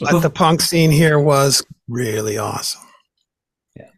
But 0.00 0.20
the 0.20 0.30
punk 0.30 0.60
scene 0.60 0.90
here 0.90 1.18
was 1.18 1.64
really 1.88 2.36
awesome. 2.36 2.82
Yeah. 3.76 3.88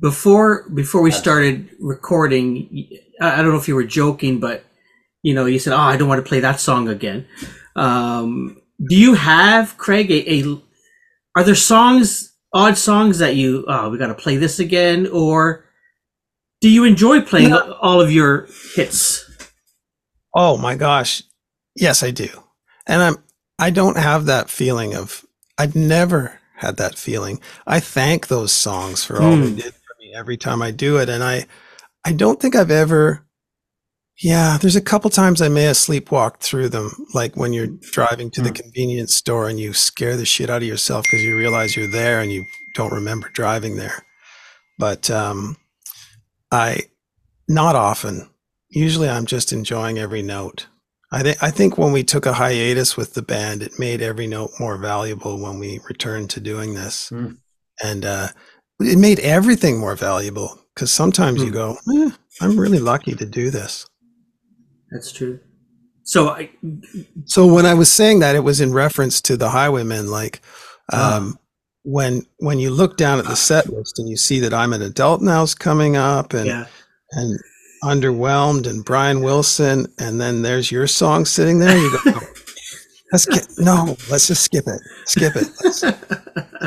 before 0.00 0.68
before 0.70 1.00
we 1.02 1.10
started 1.10 1.70
recording 1.80 2.88
I, 3.20 3.34
I 3.34 3.36
don't 3.36 3.52
know 3.52 3.58
if 3.58 3.68
you 3.68 3.74
were 3.74 3.84
joking 3.84 4.40
but 4.40 4.64
you 5.22 5.34
know 5.34 5.46
you 5.46 5.58
said 5.58 5.72
oh 5.72 5.76
i 5.76 5.96
don't 5.96 6.08
want 6.08 6.24
to 6.24 6.28
play 6.28 6.40
that 6.40 6.60
song 6.60 6.88
again 6.88 7.26
um, 7.76 8.60
do 8.88 8.96
you 8.96 9.14
have 9.14 9.76
craig 9.76 10.10
a, 10.10 10.20
a 10.32 10.58
are 11.36 11.44
there 11.44 11.54
songs 11.54 12.32
odd 12.52 12.76
songs 12.76 13.18
that 13.18 13.36
you 13.36 13.64
oh 13.68 13.90
we 13.90 13.98
got 13.98 14.08
to 14.08 14.14
play 14.14 14.36
this 14.36 14.58
again 14.58 15.06
or 15.08 15.67
do 16.60 16.68
you 16.68 16.84
enjoy 16.84 17.20
playing 17.20 17.50
Yeah. 17.50 17.70
all 17.80 18.00
of 18.00 18.10
your 18.12 18.48
hits 18.74 19.24
Oh 20.34 20.56
my 20.58 20.74
gosh. 20.76 21.22
Yes, 21.74 22.02
I 22.02 22.10
do. 22.10 22.28
And 22.86 23.02
I'm 23.02 23.16
I 23.58 23.70
don't 23.70 23.96
have 23.96 24.26
that 24.26 24.50
feeling 24.50 24.94
of 24.94 25.24
I've 25.56 25.74
never 25.74 26.38
had 26.56 26.76
that 26.76 26.96
feeling. 26.98 27.40
I 27.66 27.80
thank 27.80 28.26
those 28.28 28.52
songs 28.52 29.04
for 29.04 29.20
all 29.22 29.36
they 29.36 29.48
Hmm. 29.50 29.56
did 29.56 29.74
for 29.74 29.94
me 30.00 30.12
every 30.14 30.36
time 30.36 30.60
I 30.62 30.70
do 30.70 30.98
it 30.98 31.08
and 31.08 31.24
I 31.24 31.46
I 32.04 32.12
don't 32.12 32.40
think 32.40 32.54
I've 32.54 32.70
ever 32.70 33.24
yeah, 34.20 34.58
there's 34.60 34.74
a 34.76 34.80
couple 34.80 35.10
times 35.10 35.40
I 35.40 35.48
may 35.48 35.62
have 35.62 35.76
sleepwalked 35.76 36.40
through 36.40 36.70
them 36.70 36.90
like 37.14 37.36
when 37.36 37.52
you're 37.52 37.68
driving 37.92 38.30
to 38.32 38.42
the 38.42 38.48
Hmm. 38.50 38.54
convenience 38.54 39.14
store 39.14 39.48
and 39.48 39.58
you 39.60 39.72
scare 39.72 40.16
the 40.16 40.26
shit 40.26 40.50
out 40.50 40.62
of 40.62 40.68
yourself 40.68 41.04
because 41.04 41.22
you 41.22 41.36
realize 41.36 41.76
you're 41.76 41.90
there 41.90 42.20
and 42.20 42.32
you 42.32 42.44
don't 42.74 42.92
remember 42.92 43.28
driving 43.30 43.76
there. 43.76 44.04
But 44.78 45.08
um 45.10 45.56
I 46.50 46.82
not 47.48 47.76
often 47.76 48.28
usually 48.70 49.08
I'm 49.08 49.26
just 49.26 49.52
enjoying 49.52 49.98
every 49.98 50.22
note. 50.22 50.66
I 51.10 51.22
think 51.22 51.42
I 51.42 51.50
think 51.50 51.78
when 51.78 51.92
we 51.92 52.04
took 52.04 52.26
a 52.26 52.34
hiatus 52.34 52.96
with 52.96 53.14
the 53.14 53.22
band, 53.22 53.62
it 53.62 53.78
made 53.78 54.02
every 54.02 54.26
note 54.26 54.50
more 54.60 54.76
valuable 54.76 55.38
when 55.40 55.58
we 55.58 55.80
returned 55.88 56.28
to 56.30 56.40
doing 56.40 56.74
this, 56.74 57.08
Hmm. 57.08 57.32
and 57.82 58.04
uh, 58.04 58.28
it 58.80 58.98
made 58.98 59.18
everything 59.20 59.78
more 59.78 59.96
valuable 59.96 60.58
because 60.74 60.92
sometimes 60.92 61.40
you 61.42 61.48
Hmm. 61.48 61.52
go, 61.54 61.78
eh, 61.94 62.10
"I'm 62.40 62.58
really 62.60 62.78
lucky 62.78 63.14
to 63.14 63.26
do 63.26 63.50
this." 63.50 63.86
that's 64.90 65.12
true 65.12 65.38
so 66.02 66.30
I, 66.30 66.48
So 67.26 67.46
when 67.46 67.66
I 67.66 67.74
was 67.74 67.92
saying 67.92 68.20
that, 68.20 68.34
it 68.34 68.40
was 68.44 68.62
in 68.62 68.72
reference 68.72 69.20
to 69.22 69.36
the 69.36 69.50
Highwaymen. 69.50 70.08
Like 70.10 70.40
Ah. 70.90 71.16
um, 71.18 71.38
when 71.90 72.22
when 72.38 72.58
you 72.58 72.70
look 72.70 72.96
down 72.96 73.18
at 73.18 73.24
the 73.24 73.34
set 73.36 73.72
list 73.72 73.98
and 73.98 74.08
you 74.08 74.16
see 74.16 74.38
that 74.40 74.52
I'm 74.52 74.72
an 74.72 74.82
adult 74.82 75.22
now's 75.22 75.54
coming 75.54 75.96
up, 75.96 76.34
and 76.34 76.46
yeah 76.46 76.66
and 77.12 77.38
underwhelmed 77.82 78.66
and 78.66 78.84
Brian 78.84 79.22
Wilson 79.22 79.86
and 79.98 80.20
then 80.20 80.42
there's 80.42 80.70
your 80.70 80.86
song 80.86 81.24
sitting 81.24 81.58
there 81.58 81.78
you 81.78 81.90
go 82.04 82.20
let's 83.12 83.24
get 83.24 83.46
no 83.56 83.96
let's 84.10 84.26
just 84.26 84.42
skip 84.42 84.64
it 84.66 84.80
skip 85.06 85.34
it 85.36 85.46
It's 85.64 85.84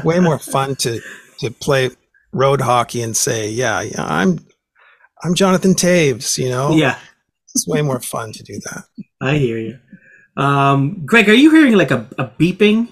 way 0.04 0.20
more 0.20 0.40
fun 0.40 0.76
to 0.78 1.00
to 1.42 1.52
play 1.52 1.92
road 2.32 2.62
hockey 2.62 3.04
and 3.04 3.16
say 3.16 3.50
yeah, 3.50 3.82
yeah 3.82 4.04
I'm 4.04 4.40
I'm 5.24 5.36
Jonathan 5.36 5.74
Toews 5.76 6.38
you 6.40 6.50
know 6.50 6.72
yeah 6.72 6.98
it's 7.54 7.68
way 7.68 7.82
more 7.84 8.00
fun 8.00 8.32
to 8.32 8.44
do 8.44 8.60
that 8.66 8.86
I 9.22 9.38
hear 9.38 9.60
you. 9.60 9.78
Um, 10.38 11.06
Gregg, 11.06 11.30
are 11.30 11.34
you 11.34 11.52
hearing 11.52 11.76
like 11.76 11.92
a, 11.92 12.08
a 12.18 12.26
beeping? 12.26 12.88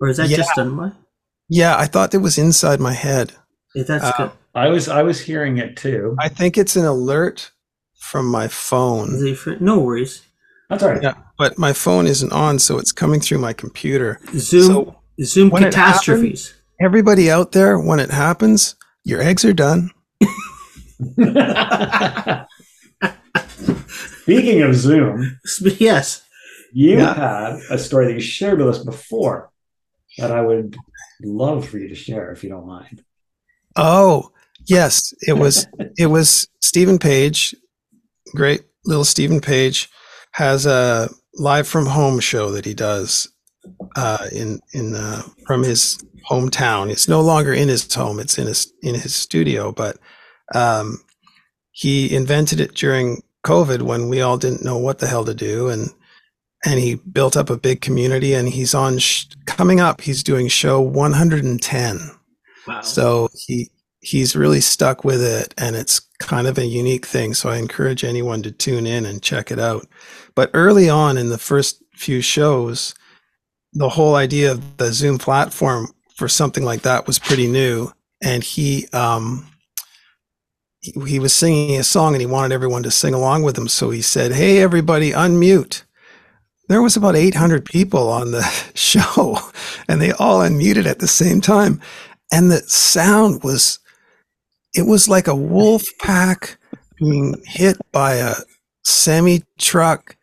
Or 0.00 0.08
is 0.08 0.18
that 0.18 0.28
Yeah. 0.28 0.36
just 0.36 0.56
on 0.58 0.70
my? 0.70 0.92
Yeah 1.50 1.76
I 1.76 1.86
thought 1.86 2.14
it 2.14 2.18
was 2.22 2.38
inside 2.38 2.80
my 2.80 2.92
head 2.94 3.32
If 3.74 3.86
that's 3.86 4.04
Uh, 4.04 4.12
good. 4.16 4.30
I 4.54 4.68
was 4.68 4.88
I 4.88 5.02
was 5.02 5.20
hearing 5.20 5.58
it 5.58 5.76
too. 5.76 6.16
I 6.18 6.28
think 6.28 6.56
it's 6.56 6.76
an 6.76 6.84
alert 6.86 7.50
from 7.98 8.26
my 8.26 8.48
phone 8.48 9.08
it 9.26 9.60
no 9.60 9.78
worries. 9.78 10.22
That's 10.70 10.82
all 10.82 10.90
right. 10.90 11.02
yeah 11.02 11.14
but 11.38 11.58
my 11.58 11.72
phone 11.72 12.06
isn't 12.06 12.32
on 12.32 12.58
so 12.58 12.78
it's 12.78 12.92
coming 12.92 13.20
through 13.20 13.38
my 13.38 13.52
computer 13.52 14.18
Zoom 14.36 14.66
So- 14.66 14.96
Zoom 15.22 15.50
when 15.50 15.62
it 15.64 15.66
catastrophes. 15.74 16.54
everybody 16.80 17.30
out 17.30 17.52
there 17.52 17.78
when 17.78 18.00
it 18.00 18.10
happens 18.10 18.74
your 19.04 19.20
eggs 19.20 19.44
are 19.44 19.52
done 19.52 19.90
Speaking 24.22 24.62
of 24.62 24.74
Zoom, 24.74 25.38
yes. 25.78 26.22
you 26.72 26.98
Yeah. 26.98 27.14
had 27.14 27.60
a 27.70 27.78
story 27.78 28.06
that 28.06 28.12
you 28.14 28.20
shared 28.20 28.58
with 28.58 28.68
us 28.68 28.78
before 28.84 29.49
that 30.18 30.30
I 30.30 30.40
would 30.40 30.76
love 31.22 31.68
for 31.68 31.78
you 31.78 31.88
to 31.88 31.94
share 31.94 32.32
if 32.32 32.42
you 32.42 32.50
don't 32.50 32.66
mind. 32.66 33.04
Oh, 33.76 34.32
yes, 34.66 35.14
it 35.22 35.34
was 35.34 35.66
it 35.98 36.06
was 36.06 36.48
Steven 36.60 36.98
Page, 36.98 37.54
great 38.34 38.62
little 38.84 39.04
Steven 39.04 39.40
Page 39.40 39.88
has 40.32 40.66
a 40.66 41.08
live 41.34 41.66
from 41.66 41.86
home 41.86 42.20
show 42.20 42.50
that 42.52 42.64
he 42.64 42.74
does 42.74 43.28
uh, 43.96 44.28
in 44.32 44.60
in 44.72 44.94
uh, 44.94 45.22
from 45.46 45.62
his 45.62 46.02
hometown. 46.28 46.90
It's 46.90 47.08
no 47.08 47.20
longer 47.20 47.52
in 47.52 47.68
his 47.68 47.92
home; 47.92 48.20
it's 48.20 48.38
in 48.38 48.46
his 48.46 48.72
in 48.82 48.94
his 48.94 49.14
studio. 49.14 49.72
But 49.72 49.98
um, 50.54 50.98
he 51.72 52.14
invented 52.14 52.60
it 52.60 52.74
during 52.74 53.22
COVID 53.44 53.82
when 53.82 54.08
we 54.08 54.20
all 54.20 54.38
didn't 54.38 54.64
know 54.64 54.78
what 54.78 54.98
the 54.98 55.06
hell 55.06 55.24
to 55.24 55.34
do, 55.34 55.68
and 55.68 55.90
and 56.64 56.78
he 56.78 56.96
built 56.96 57.36
up 57.36 57.50
a 57.50 57.56
big 57.56 57.80
community. 57.80 58.34
And 58.34 58.48
he's 58.48 58.74
on 58.74 58.98
sh- 58.98 59.26
coming 59.46 59.80
up. 59.80 60.00
He's 60.00 60.22
doing 60.22 60.48
show 60.48 60.80
110. 60.80 62.00
Wow. 62.66 62.80
So 62.82 63.28
he 63.34 63.70
he's 64.00 64.34
really 64.34 64.60
stuck 64.60 65.04
with 65.04 65.22
it 65.22 65.54
and 65.58 65.76
it's 65.76 66.00
kind 66.20 66.46
of 66.46 66.56
a 66.56 66.66
unique 66.66 67.04
thing. 67.04 67.34
So 67.34 67.50
I 67.50 67.58
encourage 67.58 68.02
anyone 68.02 68.42
to 68.42 68.50
tune 68.50 68.86
in 68.86 69.04
and 69.04 69.22
check 69.22 69.50
it 69.50 69.58
out. 69.58 69.86
But 70.34 70.50
early 70.54 70.88
on 70.88 71.18
in 71.18 71.28
the 71.28 71.38
first 71.38 71.82
few 71.94 72.22
shows, 72.22 72.94
the 73.74 73.90
whole 73.90 74.14
idea 74.14 74.52
of 74.52 74.78
the 74.78 74.92
Zoom 74.92 75.18
platform 75.18 75.88
for 76.14 76.28
something 76.28 76.64
like 76.64 76.82
that 76.82 77.06
was 77.06 77.18
pretty 77.18 77.46
new. 77.46 77.92
And 78.22 78.42
he 78.42 78.86
um 78.92 79.46
he, 80.80 80.92
he 81.06 81.18
was 81.18 81.34
singing 81.34 81.78
a 81.78 81.84
song 81.84 82.14
and 82.14 82.22
he 82.22 82.26
wanted 82.26 82.54
everyone 82.54 82.82
to 82.84 82.90
sing 82.90 83.12
along 83.12 83.42
with 83.42 83.56
him. 83.56 83.68
So 83.68 83.90
he 83.90 84.02
said, 84.02 84.32
Hey 84.32 84.60
everybody, 84.62 85.12
unmute. 85.12 85.82
There 86.70 86.82
was 86.82 86.96
about 86.96 87.16
800 87.16 87.64
people 87.64 88.08
on 88.08 88.30
the 88.30 88.42
show 88.74 89.38
and 89.88 90.00
they 90.00 90.12
all 90.12 90.38
unmuted 90.38 90.86
at 90.86 91.00
the 91.00 91.08
same 91.08 91.40
time. 91.40 91.80
And 92.32 92.48
the 92.48 92.60
sound 92.60 93.42
was 93.42 93.80
it 94.72 94.86
was 94.86 95.08
like 95.08 95.26
a 95.26 95.34
wolf 95.34 95.82
pack 95.98 96.58
being 96.96 97.42
hit 97.44 97.76
by 97.90 98.14
a 98.14 98.34
semi 98.84 99.42
truck 99.58 100.16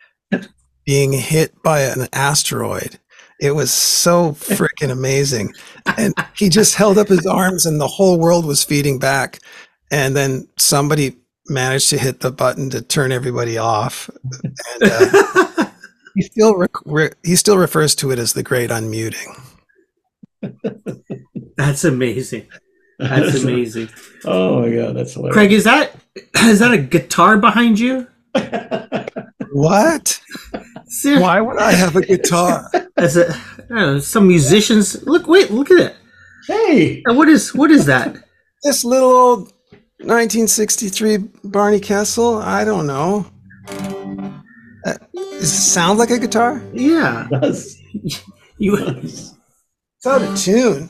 being 0.85 1.11
hit 1.11 1.51
by 1.63 1.81
an 1.81 2.07
asteroid. 2.13 2.97
It 3.41 3.51
was 3.51 3.73
so 3.73 4.31
freaking 4.31 4.89
amazing. 4.89 5.53
And 5.97 6.13
he 6.37 6.47
just 6.47 6.75
held 6.75 6.97
up 6.97 7.09
his 7.09 7.25
arms 7.25 7.65
and 7.65 7.81
the 7.81 7.87
whole 7.87 8.17
world 8.17 8.45
was 8.45 8.63
feeding 8.63 8.99
back. 8.99 9.39
And 9.91 10.15
then 10.15 10.47
somebody 10.57 11.17
managed 11.49 11.89
to 11.89 11.97
hit 11.97 12.21
the 12.21 12.31
button 12.31 12.69
to 12.69 12.81
turn 12.81 13.11
everybody 13.11 13.57
off. 13.57 14.09
And 14.81 14.91
uh, 14.91 15.65
he 16.17 16.23
still 16.23 16.57
rec- 16.57 16.85
re- 16.85 17.11
he 17.23 17.35
still 17.35 17.57
refers 17.57 17.93
to 17.95 18.11
it 18.11 18.17
as 18.19 18.33
the 18.33 18.43
great 18.43 18.69
unmuting 18.71 19.29
That's 21.57 21.83
amazing. 21.85 22.47
That's 22.99 23.43
amazing. 23.43 23.89
Oh 24.25 24.61
my 24.61 24.69
god, 24.75 24.95
that's 24.95 25.13
hilarious. 25.13 25.33
Craig, 25.33 25.51
is 25.51 25.63
that 25.63 25.95
is 26.43 26.59
that 26.59 26.71
a 26.73 26.77
guitar 26.77 27.37
behind 27.37 27.79
you? 27.79 28.07
what 29.51 30.19
Ser- 30.87 31.19
why 31.19 31.41
would 31.41 31.57
i 31.57 31.71
have 31.71 31.95
a 31.95 32.01
guitar 32.01 32.69
As 32.97 33.17
a, 33.17 33.33
I 33.33 33.39
don't 33.69 33.77
know, 33.77 33.99
some 33.99 34.27
musicians 34.27 35.01
look. 35.07 35.27
Wait, 35.27 35.49
look 35.51 35.71
at 35.71 35.79
it. 35.79 35.95
hey, 36.47 37.01
What 37.07 37.27
is 37.29 37.53
what 37.55 37.71
is 37.71 37.85
that? 37.87 38.15
this 38.63 38.83
little 38.85 39.09
old 39.11 39.39
1963 40.01 41.17
Barney 41.43 41.79
Kessel. 41.79 42.37
I 42.37 42.63
don't 42.63 42.85
know. 42.87 43.25
Uh, 44.87 44.93
does 45.13 45.43
it 45.43 45.47
sound 45.47 45.99
like 45.99 46.09
a 46.11 46.17
guitar? 46.17 46.61
Yeah, 46.73 47.27
that's, 47.29 47.77
you 48.57 48.75
It's 48.77 49.35
out 50.05 50.21
of 50.21 50.37
tune. 50.37 50.89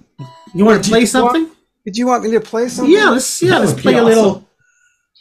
you 0.54 0.66
want 0.66 0.78
Did 0.78 0.86
to 0.86 0.90
play 0.92 1.00
you 1.02 1.06
something? 1.08 1.50
Did 1.86 1.98
you 1.98 2.06
want 2.08 2.24
me 2.24 2.32
to 2.32 2.40
play 2.42 2.68
something? 2.70 2.94
Yeah, 2.94 3.10
let's 3.10 3.42
yeah, 3.42 3.52
That 3.52 3.60
let's 3.62 3.82
play 3.82 3.94
be 3.94 4.00
a 4.00 4.04
little 4.04 4.48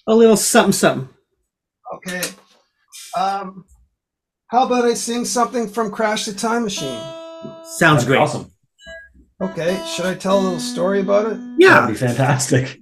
a 0.06 0.14
little 0.14 0.36
something 0.36 0.72
something. 0.72 1.08
Okay. 1.94 2.22
Um, 3.16 3.64
how 4.48 4.66
about 4.66 4.84
I 4.84 4.94
sing 4.94 5.24
something 5.24 5.68
from 5.68 5.90
Crash 5.90 6.26
the 6.26 6.34
Time 6.34 6.64
Machine? 6.64 7.00
Sounds 7.64 8.04
That'd 8.04 8.06
great. 8.08 8.18
Awesome. 8.18 8.50
Okay. 9.40 9.82
Should 9.94 10.06
I 10.06 10.14
tell 10.14 10.38
a 10.38 10.42
little 10.42 10.60
story 10.60 11.00
about 11.00 11.26
it? 11.32 11.38
Yeah. 11.58 11.80
That'd 11.80 11.88
Yeah. 11.88 11.90
be 11.90 11.94
fantastic. 11.94 12.78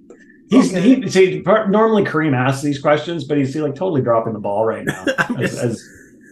He's 0.55 0.73
Okay. 0.73 0.95
he 1.01 1.09
see 1.09 1.43
normally 1.69 2.03
Karim 2.05 2.33
asks 2.33 2.61
these 2.63 2.79
questions, 2.79 3.23
but 3.23 3.37
he's 3.37 3.55
like 3.55 3.75
totally 3.75 4.01
dropping 4.01 4.33
the 4.33 4.39
ball 4.39 4.65
right 4.65 4.85
now 4.85 5.05
as, 5.39 5.57
as 5.57 5.83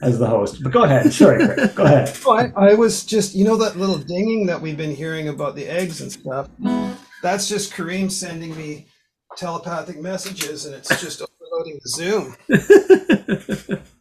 as 0.01 0.19
the 0.19 0.27
host. 0.27 0.61
But 0.61 0.71
go 0.73 0.83
ahead. 0.83 1.11
Sorry, 1.13 1.45
Go 1.75 1.83
ahead. 1.85 2.15
Oh, 2.25 2.33
I, 2.35 2.51
I 2.71 2.73
was 2.73 3.05
just, 3.05 3.35
you 3.35 3.45
know, 3.45 3.55
that 3.57 3.77
little 3.77 3.97
dinging 3.97 4.45
that 4.47 4.61
we've 4.61 4.75
been 4.77 4.93
hearing 4.93 5.29
about 5.29 5.55
the 5.55 5.65
eggs 5.65 6.01
and 6.01 6.11
stuff. 6.11 6.49
That's 7.21 7.47
just 7.47 7.73
Karim 7.73 8.09
sending 8.09 8.55
me 8.57 8.87
telepathic 9.37 10.01
messages, 10.01 10.65
and 10.65 10.75
it's 10.75 10.89
just 11.01 11.21
overloading 11.21 11.79
the 11.83 11.89
Zoom. 11.89 13.79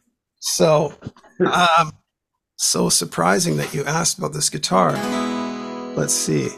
So, 0.45 0.93
um, 1.39 1.93
so 2.57 2.89
surprising 2.89 3.55
that 3.57 3.73
you 3.73 3.85
asked 3.85 4.17
about 4.17 4.33
this 4.33 4.49
guitar. 4.49 4.91
Let's 5.95 6.13
see. 6.13 6.49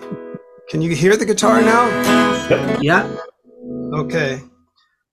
Can 0.69 0.81
you 0.81 0.95
hear 0.95 1.15
the 1.15 1.25
guitar 1.25 1.61
now? 1.61 1.85
yeah. 2.81 3.15
Okay. 3.95 4.41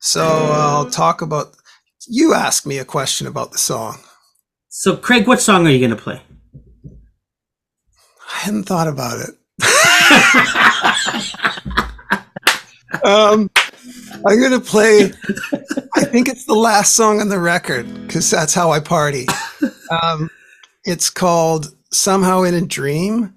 So 0.01 0.23
I'll 0.23 0.90
talk 0.90 1.23
about. 1.23 1.55
You 2.09 2.35
asked 2.35 2.66
me 2.66 2.79
a 2.79 2.85
question 2.85 3.27
about 3.27 3.53
the 3.53 3.59
song. 3.59 3.99
So, 4.68 4.97
Craig, 4.97 5.29
what 5.29 5.40
song 5.40 5.66
are 5.66 5.71
you 5.71 5.79
going 5.79 5.97
to 5.97 6.03
play? 6.03 6.21
I 8.35 8.38
hadn't 8.38 8.64
thought 8.64 8.88
about 8.88 9.21
it. 9.21 9.31
um, 13.05 13.49
I'm 14.27 14.40
gonna 14.40 14.61
play. 14.61 15.12
I 15.95 16.05
think 16.05 16.29
it's 16.29 16.47
the 16.47 16.55
last 16.55 16.95
song 16.95 17.21
on 17.21 17.29
the 17.29 17.38
record 17.38 17.87
because 18.07 18.31
that's 18.31 18.55
how 18.55 18.71
I 18.71 18.81
party. 18.81 19.27
Um, 20.03 20.31
it's 20.85 21.11
called 21.11 21.66
"Somehow 21.92 22.45
in 22.45 22.55
a 22.55 22.62
Dream," 22.62 23.35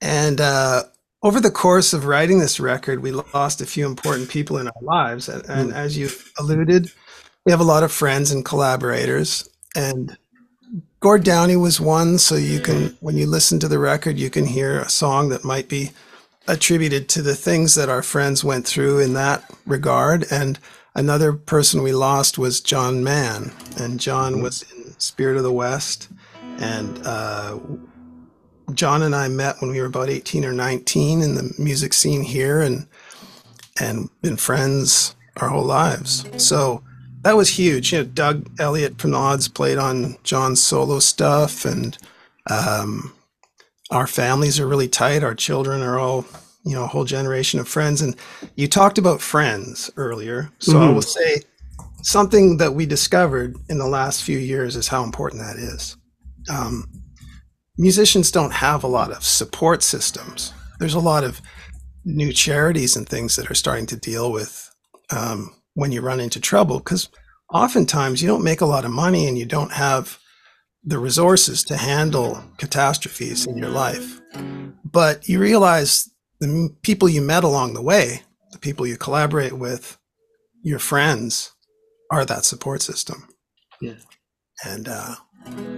and 0.00 0.40
uh, 0.40 0.84
over 1.22 1.40
the 1.40 1.50
course 1.50 1.92
of 1.92 2.06
writing 2.06 2.38
this 2.38 2.60
record, 2.60 3.02
we 3.02 3.10
lost 3.10 3.60
a 3.60 3.66
few 3.66 3.86
important 3.86 4.28
people 4.28 4.58
in 4.58 4.68
our 4.68 4.82
lives, 4.82 5.28
and, 5.28 5.44
and 5.48 5.72
as 5.72 5.96
you 5.96 6.08
alluded, 6.38 6.92
we 7.44 7.52
have 7.52 7.60
a 7.60 7.64
lot 7.64 7.82
of 7.82 7.92
friends 7.92 8.30
and 8.30 8.44
collaborators, 8.44 9.48
and 9.74 10.16
Gord 11.00 11.22
Downie 11.22 11.56
was 11.56 11.80
one, 11.80 12.18
so 12.18 12.34
you 12.34 12.60
can, 12.60 12.96
when 13.00 13.16
you 13.16 13.26
listen 13.26 13.60
to 13.60 13.68
the 13.68 13.78
record, 13.78 14.18
you 14.18 14.30
can 14.30 14.46
hear 14.46 14.80
a 14.80 14.88
song 14.88 15.28
that 15.28 15.44
might 15.44 15.68
be 15.68 15.90
attributed 16.48 17.08
to 17.10 17.22
the 17.22 17.36
things 17.36 17.74
that 17.76 17.88
our 17.88 18.02
friends 18.02 18.42
went 18.42 18.66
through 18.66 18.98
in 18.98 19.12
that 19.14 19.44
regard. 19.64 20.26
And 20.30 20.58
another 20.94 21.32
person 21.32 21.82
we 21.82 21.92
lost 21.92 22.36
was 22.38 22.60
John 22.60 23.04
Mann, 23.04 23.52
and 23.78 24.00
John 24.00 24.42
was 24.42 24.64
in 24.72 24.98
Spirit 24.98 25.36
of 25.36 25.44
the 25.44 25.52
West. 25.52 26.08
And 26.58 27.00
uh, 27.06 27.58
John 28.74 29.02
and 29.02 29.14
I 29.14 29.28
met 29.28 29.60
when 29.60 29.70
we 29.70 29.80
were 29.80 29.86
about 29.86 30.10
18 30.10 30.44
or 30.44 30.52
19 30.52 31.22
in 31.22 31.34
the 31.34 31.54
music 31.58 31.92
scene 31.92 32.22
here, 32.22 32.60
and 32.60 32.86
and 33.80 34.08
been 34.22 34.36
friends 34.36 35.14
our 35.36 35.48
whole 35.48 35.64
lives. 35.64 36.24
So 36.36 36.82
that 37.22 37.36
was 37.36 37.48
huge. 37.50 37.92
You 37.92 37.98
know, 37.98 38.04
Doug 38.04 38.48
Elliott 38.60 39.00
from 39.00 39.12
the 39.12 39.18
Odds 39.18 39.48
played 39.48 39.78
on 39.78 40.16
John's 40.24 40.62
solo 40.62 40.98
stuff, 40.98 41.64
and 41.64 41.96
um, 42.50 43.12
our 43.90 44.06
families 44.06 44.58
are 44.58 44.66
really 44.66 44.88
tight. 44.88 45.22
Our 45.22 45.34
children 45.34 45.82
are 45.82 45.98
all, 45.98 46.24
you 46.64 46.74
know, 46.74 46.84
a 46.84 46.88
whole 46.88 47.04
generation 47.04 47.60
of 47.60 47.68
friends. 47.68 48.02
And 48.02 48.16
you 48.56 48.68
talked 48.68 48.98
about 48.98 49.20
friends 49.20 49.90
earlier, 49.96 50.50
so 50.58 50.78
I 50.80 50.86
Mhm. 50.86 50.94
will 50.94 51.02
say 51.02 51.42
something 52.02 52.56
that 52.58 52.74
we 52.74 52.86
discovered 52.86 53.56
in 53.68 53.78
the 53.78 53.86
last 53.88 54.22
few 54.22 54.38
years 54.38 54.76
is 54.76 54.88
how 54.88 55.04
important 55.04 55.42
that 55.42 55.56
is. 55.56 55.96
Um, 56.48 56.86
musicians 57.78 58.30
don't 58.30 58.52
have 58.52 58.82
a 58.82 58.88
lot 58.88 59.12
of 59.12 59.22
support 59.22 59.82
systems. 59.82 60.52
There's 60.78 60.94
a 60.94 61.00
lot 61.00 61.24
of 61.24 61.40
new 62.04 62.32
charities 62.32 62.96
and 62.96 63.08
things 63.08 63.36
that 63.36 63.50
are 63.50 63.54
starting 63.54 63.86
to 63.86 63.96
deal 63.96 64.32
with 64.32 64.70
um, 65.10 65.54
when 65.74 65.92
you 65.92 66.00
run 66.00 66.20
into 66.20 66.40
trouble 66.40 66.78
because 66.78 67.08
oftentimes 67.52 68.20
you 68.20 68.28
don't 68.28 68.44
make 68.44 68.60
a 68.60 68.66
lot 68.66 68.84
of 68.84 68.90
money 68.90 69.26
and 69.26 69.38
you 69.38 69.46
don't 69.46 69.72
have 69.72 70.18
the 70.84 70.98
resources 70.98 71.62
to 71.64 71.76
handle 71.76 72.42
catastrophes 72.58 73.46
in 73.46 73.56
your 73.56 73.70
life. 73.70 74.20
But 74.84 75.28
you 75.28 75.38
realize 75.38 76.10
the 76.40 76.70
people 76.82 77.08
you 77.08 77.20
met 77.20 77.44
along 77.44 77.74
the 77.74 77.82
way, 77.82 78.22
the 78.52 78.58
people 78.58 78.86
you 78.86 78.96
collaborate 78.96 79.52
with, 79.52 79.98
your 80.62 80.78
friends, 80.78 81.52
are 82.10 82.24
that 82.24 82.44
support 82.44 82.82
system. 82.82 83.28
Yeah. 83.80 83.98
And 84.64 84.88
uh, 84.88 85.16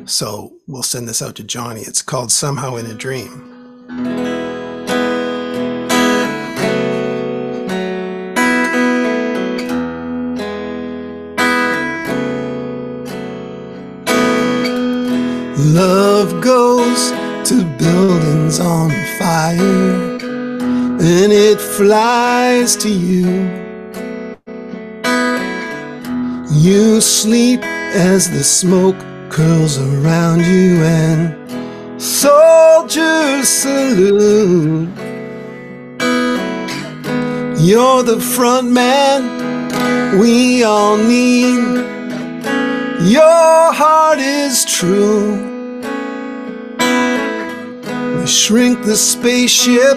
so 0.06 0.52
we'll 0.66 0.82
send 0.82 1.08
this 1.08 1.22
out 1.22 1.36
to 1.36 1.44
Johnny. 1.44 1.80
It's 1.82 2.02
called 2.02 2.32
Somehow 2.32 2.76
in 2.76 2.86
a 2.86 2.94
Dream. 2.94 3.46
Love 15.74 16.42
goes 16.42 17.10
to 17.48 17.64
buildings 17.78 18.58
on 18.60 18.90
fire 19.18 20.18
and 21.02 21.32
it 21.32 21.60
flies 21.60 22.76
to 22.76 22.88
you. 22.88 23.48
You 26.52 27.00
sleep 27.00 27.60
as 27.62 28.30
the 28.30 28.42
smoke 28.42 28.96
curls 29.30 29.78
around 29.78 30.40
you 30.40 30.82
and 30.82 32.02
soldiers 32.02 33.48
salute. 33.48 34.88
You're 37.56 38.02
the 38.02 38.18
front 38.20 38.72
man 38.72 40.18
we 40.18 40.64
all 40.64 40.96
need. 40.96 41.78
Your 43.02 43.72
heart 43.72 44.18
is 44.18 44.64
true. 44.64 45.36
We 48.18 48.26
shrink 48.26 48.82
the 48.84 48.96
spaceship 48.96 49.96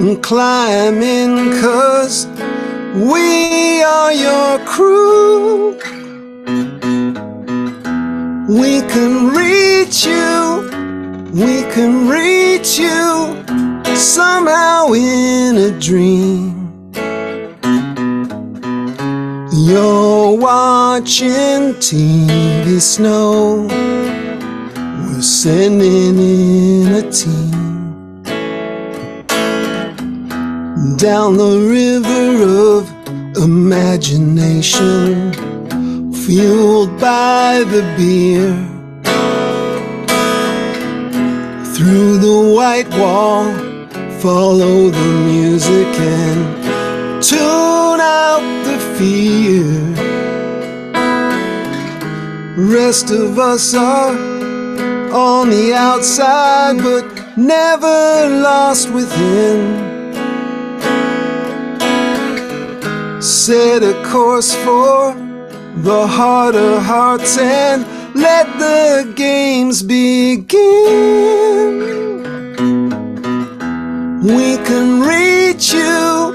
and 0.00 0.20
climb 0.20 1.00
in, 1.00 1.60
cause 1.60 2.26
we 2.96 3.82
are 3.82 4.12
your 4.12 4.58
crew. 4.66 5.78
We 8.52 8.82
can 8.82 9.28
reach 9.28 10.04
you, 10.04 10.68
we 11.32 11.62
can 11.72 12.06
reach 12.06 12.78
you 12.78 13.42
somehow 13.96 14.92
in 14.92 15.56
a 15.56 15.70
dream. 15.80 16.92
You're 19.54 20.36
watching 20.36 21.72
TV 21.80 22.78
snow. 22.78 23.66
We're 23.66 25.22
sending 25.22 26.18
in 26.18 26.92
a 26.92 27.10
team 27.10 28.22
down 30.98 31.38
the 31.38 31.56
river 31.78 32.42
of 32.76 32.90
imagination, 33.42 35.32
fueled 36.26 37.00
by 37.00 37.64
the 37.66 37.82
beer. 37.96 38.54
Through 41.74 42.18
the 42.18 42.52
white 42.54 42.88
wall, 42.90 43.44
follow 44.20 44.88
the 44.90 45.12
music 45.26 45.88
and 45.98 47.22
tune 47.22 48.00
out 48.00 48.44
the 48.64 48.78
fear. 48.96 49.66
Rest 52.56 53.10
of 53.10 53.38
us 53.38 53.74
are 53.74 54.16
on 55.12 55.50
the 55.50 55.74
outside, 55.74 56.78
but 56.78 57.36
never 57.36 58.28
lost 58.28 58.92
within. 58.92 59.90
Set 63.20 63.82
a 63.82 63.94
course 64.04 64.54
for 64.64 65.21
the 65.76 66.06
harder 66.06 66.78
hearts 66.80 67.38
and 67.38 67.86
let 68.14 68.46
the 68.58 69.12
games 69.16 69.82
begin. 69.82 70.52
We 74.22 74.56
can 74.58 75.00
reach 75.00 75.72
you, 75.72 76.34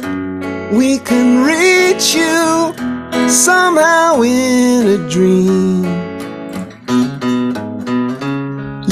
we 0.77 0.97
can 0.99 1.43
reach 1.43 2.15
you 2.15 2.73
somehow 3.29 4.21
in 4.21 4.87
a 4.87 5.09
dream. 5.09 5.83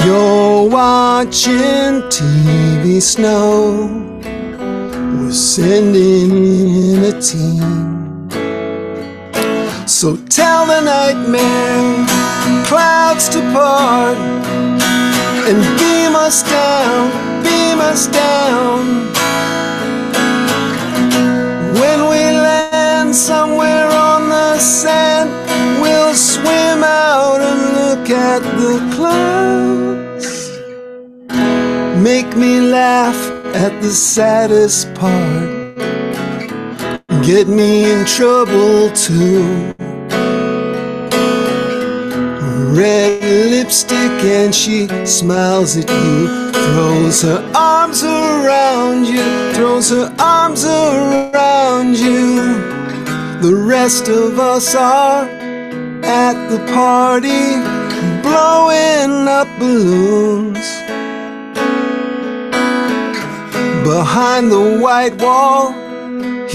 You're 0.04 0.68
watching 0.68 2.02
TV 2.08 3.02
snow. 3.02 3.88
We're 4.22 5.32
sending 5.32 6.30
in 6.30 7.04
a 7.04 7.20
team. 7.20 7.95
So 9.86 10.16
tell 10.28 10.66
the 10.66 10.80
nightmare 10.80 12.06
clouds 12.66 13.28
to 13.28 13.38
part 13.52 14.18
and 15.48 15.62
beam 15.78 16.16
us 16.16 16.42
down, 16.42 17.10
beam 17.44 17.78
us 17.78 18.08
down. 18.08 19.06
When 21.80 22.00
we 22.10 22.18
land 22.18 23.14
somewhere 23.14 23.86
on 23.86 24.28
the 24.28 24.58
sand, 24.58 25.30
we'll 25.80 26.14
swim 26.14 26.82
out 26.82 27.40
and 27.40 27.60
look 27.78 28.10
at 28.10 28.42
the 28.58 28.78
clouds. 28.96 30.50
Make 32.02 32.36
me 32.36 32.60
laugh 32.60 33.16
at 33.54 33.80
the 33.80 33.90
saddest 33.90 34.92
part. 34.94 35.55
Get 37.26 37.48
me 37.48 37.90
in 37.90 38.06
trouble 38.06 38.88
too. 38.92 39.74
Red 42.72 43.20
lipstick 43.50 44.22
and 44.22 44.54
she 44.54 44.86
smiles 45.04 45.76
at 45.76 45.90
you. 45.90 46.52
Throws 46.52 47.22
her 47.22 47.50
arms 47.52 48.04
around 48.04 49.06
you. 49.06 49.52
Throws 49.54 49.90
her 49.90 50.14
arms 50.20 50.64
around 50.64 51.98
you. 51.98 52.36
The 53.42 53.60
rest 53.66 54.06
of 54.06 54.38
us 54.38 54.76
are 54.76 55.24
at 56.04 56.48
the 56.48 56.58
party, 56.72 57.56
blowing 58.22 59.26
up 59.26 59.48
balloons. 59.58 60.64
Behind 63.82 64.48
the 64.48 64.78
white 64.80 65.20
wall, 65.20 65.85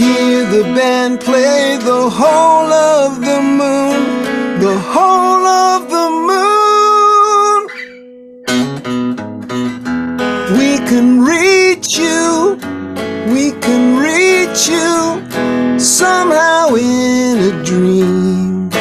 hear 0.02 0.46
the 0.56 0.64
band 0.78 1.20
play 1.20 1.78
the 1.78 2.04
whole 2.20 2.72
of 2.98 3.10
the 3.28 3.40
moon, 3.60 4.00
the 4.66 4.76
whole 4.94 5.46
of 5.68 5.82
the 5.96 6.08
moon. 6.30 7.60
We 10.58 10.72
can 10.90 11.08
reach 11.34 11.90
you, 12.06 12.58
we 13.36 13.46
can 13.66 13.84
reach 14.10 14.62
you 14.76 14.94
somehow 15.80 16.64
in 16.76 17.36
a 17.52 17.54
dream. 17.70 18.72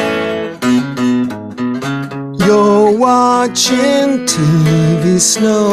You're 2.45 2.91
watching 2.97 4.07
TV 4.33 5.19
snow. 5.19 5.69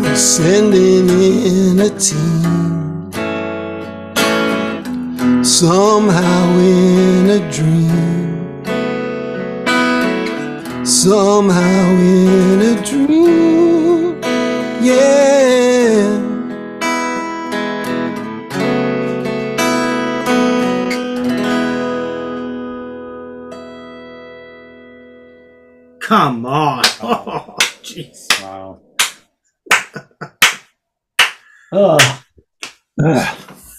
We're 0.00 0.16
sending 0.16 1.08
in 1.08 1.80
a 1.80 1.90
team. 1.98 2.51
Somehow 5.62 6.58
in 6.58 7.30
a 7.30 7.52
dream. 7.52 8.64
Somehow 10.84 11.90
in 12.00 12.60
a 12.62 12.82
dream. 12.82 14.20
Yeah. 14.82 16.18
Come 26.00 26.44
on. 26.44 26.82
Oh, 27.04 27.56
jeez. 27.84 28.26
Wow. 28.42 28.80
oh, 31.70 32.22
Ah, 33.00 33.36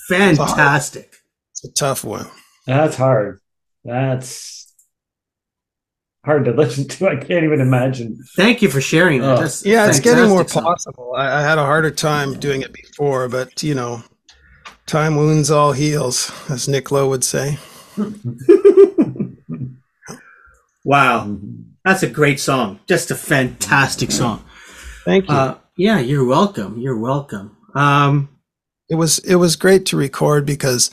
Fantastic. 0.08 1.13
It's 1.64 1.66
a 1.66 1.74
tough 1.74 2.04
one. 2.04 2.28
that's 2.66 2.96
hard. 2.96 3.40
That's 3.84 4.74
hard 6.26 6.46
to 6.46 6.52
listen 6.56 6.88
to. 6.88 7.08
I 7.08 7.16
can't 7.16 7.44
even 7.44 7.62
imagine. 7.62 8.18
Thank 8.36 8.62
you 8.62 8.70
for 8.70 8.82
sharing 8.82 9.22
that. 9.22 9.38
Oh. 9.38 9.42
That's 9.42 9.66
Yeah, 9.66 9.88
it's 9.88 10.00
getting 10.00 10.30
more 10.30 10.46
possible. 10.46 11.14
I, 11.16 11.40
I 11.40 11.42
had 11.42 11.58
a 11.58 11.66
harder 11.66 11.92
time 11.92 12.40
doing 12.40 12.62
it 12.62 12.74
before, 12.74 13.30
but 13.30 13.64
you 13.64 13.76
know, 13.76 14.04
time 14.86 15.16
wounds 15.16 15.52
all 15.52 15.72
heals, 15.72 16.32
as 16.50 16.68
Nick 16.68 16.92
Lowe 16.92 17.10
would 17.10 17.24
say. 17.24 17.58
Wow. 20.84 21.38
That's 21.86 22.04
a 22.04 22.10
great 22.10 22.40
song. 22.40 22.80
Just 22.88 23.12
a 23.12 23.16
fantastic 23.16 24.12
song. 24.12 24.44
Thank 25.06 25.28
you. 25.30 25.36
Uh, 25.36 25.58
yeah, 25.78 26.00
you're 26.00 26.26
welcome. 26.26 26.78
You're 26.80 26.98
welcome. 26.98 27.58
Um, 27.76 28.30
it 28.90 28.96
was 28.96 29.20
it 29.20 29.36
was 29.36 29.56
great 29.56 29.86
to 29.88 29.98
record 29.98 30.46
because 30.46 30.92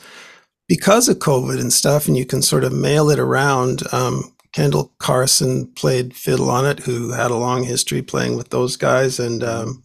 because 0.70 1.08
of 1.08 1.18
COVID 1.18 1.60
and 1.60 1.72
stuff, 1.72 2.06
and 2.06 2.16
you 2.16 2.24
can 2.24 2.42
sort 2.42 2.62
of 2.62 2.72
mail 2.72 3.10
it 3.10 3.18
around. 3.18 3.82
Um, 3.92 4.32
Kendel 4.52 4.92
Carson 4.98 5.66
played 5.74 6.14
fiddle 6.14 6.48
on 6.48 6.64
it, 6.64 6.78
who 6.78 7.10
had 7.10 7.32
a 7.32 7.36
long 7.36 7.64
history 7.64 8.02
playing 8.02 8.36
with 8.36 8.50
those 8.50 8.76
guys, 8.76 9.18
and 9.18 9.42
um, 9.42 9.82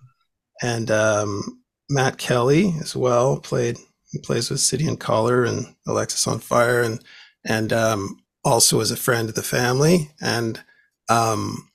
and 0.62 0.92
um, 0.92 1.60
Matt 1.90 2.20
Kelly 2.20 2.76
as 2.80 2.96
well 2.96 3.40
played. 3.40 3.78
He 4.12 4.20
plays 4.20 4.52
with 4.52 4.60
City 4.60 4.86
and 4.88 5.00
Colour 5.00 5.44
and 5.44 5.66
Alexisonfire, 5.88 6.86
and 6.86 7.04
and 7.44 7.74
um, 7.74 8.20
also 8.44 8.80
is 8.80 8.92
a 8.92 8.96
friend 8.96 9.28
of 9.28 9.34
the 9.34 9.42
family, 9.42 10.12
and 10.22 10.62
um, 11.10 11.68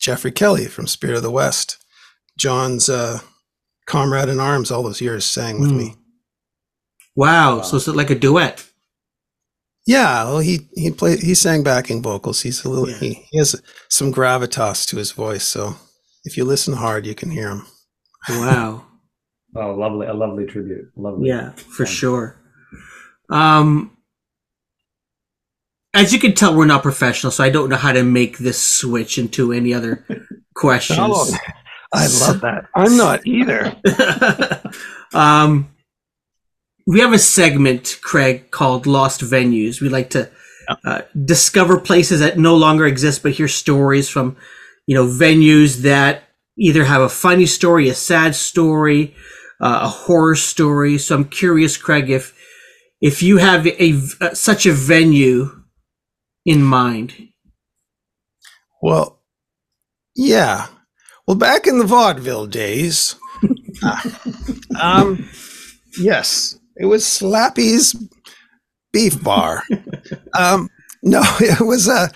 Geoffrey 0.00 0.32
Kelly 0.32 0.64
from 0.68 0.86
Spirit 0.86 1.18
of 1.18 1.22
the 1.22 1.30
West, 1.30 1.76
John's 2.38 2.88
uh, 2.88 3.20
comrade 3.86 4.30
in 4.30 4.40
arms 4.40 4.70
all 4.70 4.82
those 4.82 5.02
years, 5.02 5.26
sang 5.26 5.60
with 5.60 5.70
Hmm. 5.70 5.76
me. 5.78 5.94
Wow. 7.16 7.56
Wow. 7.56 7.62
So 7.62 7.76
it's 7.76 7.86
like 7.88 8.10
a 8.10 8.14
duet. 8.14 8.66
Yeah, 9.86 10.24
well, 10.24 10.38
he 10.38 10.68
he 10.74 10.90
played 10.90 11.20
he 11.20 11.34
sang 11.34 11.62
backing 11.62 12.02
vocals. 12.02 12.40
He's 12.40 12.64
a 12.64 12.70
little 12.70 12.88
Yeah. 12.88 12.96
he, 12.98 13.26
he 13.30 13.38
has 13.38 13.60
some 13.90 14.12
gravitas 14.12 14.86
to 14.88 14.96
his 14.96 15.12
voice. 15.12 15.44
So 15.44 15.76
if 16.24 16.36
you 16.38 16.44
listen 16.44 16.74
hard, 16.74 17.04
you 17.06 17.14
can 17.14 17.30
hear 17.30 17.50
him. 17.50 17.66
Wow. 18.28 18.86
Oh, 19.56 19.70
lovely, 19.72 20.08
a 20.08 20.12
lovely 20.12 20.46
tribute. 20.46 20.90
Lovely. 20.96 21.28
Yeah, 21.28 21.52
for 21.52 21.86
sure. 21.86 22.36
Um, 23.30 23.96
as 25.94 26.12
you 26.12 26.18
can 26.18 26.34
tell, 26.34 26.56
we're 26.56 26.66
not 26.66 26.82
professional, 26.82 27.30
so 27.30 27.44
I 27.44 27.50
don't 27.50 27.68
know 27.68 27.76
how 27.76 27.92
to 27.92 28.02
make 28.02 28.38
this 28.38 28.60
switch 28.60 29.16
into 29.16 29.52
any 29.52 29.72
other 29.72 30.04
questions. 30.56 30.98
Oh, 31.00 31.36
I 31.92 32.08
love 32.08 32.40
that. 32.40 32.66
I'm 32.74 32.96
not 32.96 33.24
either. 33.28 33.76
um, 35.14 35.70
we 36.86 37.00
have 37.00 37.12
a 37.12 37.18
segment, 37.18 37.98
Craig, 38.02 38.50
called 38.50 38.86
Lost 38.86 39.20
Venues. 39.20 39.80
We 39.80 39.88
like 39.88 40.10
to 40.10 40.30
uh, 40.84 41.02
discover 41.24 41.78
places 41.78 42.20
that 42.20 42.38
no 42.38 42.56
longer 42.56 42.86
exist, 42.86 43.22
but 43.22 43.32
hear 43.32 43.48
stories 43.48 44.08
from, 44.08 44.36
you 44.86 44.94
know, 44.94 45.06
venues 45.06 45.78
that 45.78 46.24
either 46.58 46.84
have 46.84 47.02
a 47.02 47.08
funny 47.08 47.46
story, 47.46 47.88
a 47.88 47.94
sad 47.94 48.34
story, 48.34 49.14
uh, 49.60 49.80
a 49.82 49.88
horror 49.88 50.34
story. 50.34 50.98
So 50.98 51.14
I'm 51.14 51.24
curious, 51.24 51.76
Craig, 51.76 52.10
if 52.10 52.34
if 53.00 53.22
you 53.22 53.38
have 53.38 53.66
a 53.66 54.00
uh, 54.20 54.34
such 54.34 54.66
a 54.66 54.72
venue 54.72 55.62
in 56.44 56.62
mind. 56.62 57.28
Well, 58.82 59.22
yeah. 60.14 60.68
Well, 61.26 61.36
back 61.36 61.66
in 61.66 61.78
the 61.78 61.86
vaudeville 61.86 62.46
days, 62.46 63.16
uh, 63.82 64.10
um, 64.80 65.28
yes, 65.98 66.58
it 66.76 66.86
was 66.86 67.04
Slappy's 67.04 67.94
Beef 68.92 69.22
Bar. 69.22 69.62
um, 70.38 70.68
no, 71.02 71.22
it 71.40 71.64
was 71.64 71.88
a. 71.88 72.10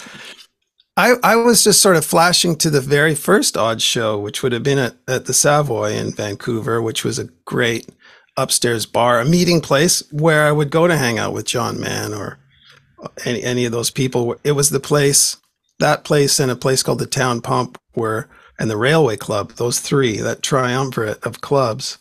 I, 0.96 1.14
I 1.22 1.36
was 1.36 1.62
just 1.62 1.80
sort 1.80 1.94
of 1.94 2.04
flashing 2.04 2.56
to 2.56 2.70
the 2.70 2.80
very 2.80 3.14
first 3.14 3.56
odd 3.56 3.80
show, 3.80 4.18
which 4.18 4.42
would 4.42 4.50
have 4.50 4.64
been 4.64 4.78
at, 4.78 4.96
at 5.06 5.26
the 5.26 5.34
Savoy 5.34 5.92
in 5.92 6.10
Vancouver, 6.10 6.82
which 6.82 7.04
was 7.04 7.20
a 7.20 7.28
great 7.44 7.88
upstairs 8.36 8.84
bar, 8.84 9.20
a 9.20 9.24
meeting 9.24 9.60
place 9.60 10.02
where 10.10 10.46
I 10.46 10.52
would 10.52 10.70
go 10.70 10.88
to 10.88 10.96
hang 10.96 11.18
out 11.18 11.32
with 11.32 11.46
John 11.46 11.78
Mann 11.78 12.12
or 12.12 12.38
any, 13.24 13.42
any 13.44 13.64
of 13.64 13.70
those 13.70 13.90
people. 13.90 14.36
It 14.42 14.52
was 14.52 14.70
the 14.70 14.80
place, 14.80 15.36
that 15.78 16.02
place 16.02 16.40
and 16.40 16.50
a 16.50 16.56
place 16.56 16.82
called 16.82 16.98
the 16.98 17.06
Town 17.06 17.42
Pump 17.42 17.78
where, 17.92 18.28
and 18.58 18.68
the 18.68 18.76
Railway 18.76 19.16
Club, 19.16 19.52
those 19.52 19.78
three, 19.78 20.16
that 20.18 20.42
triumvirate 20.42 21.24
of 21.24 21.40
clubs, 21.40 21.98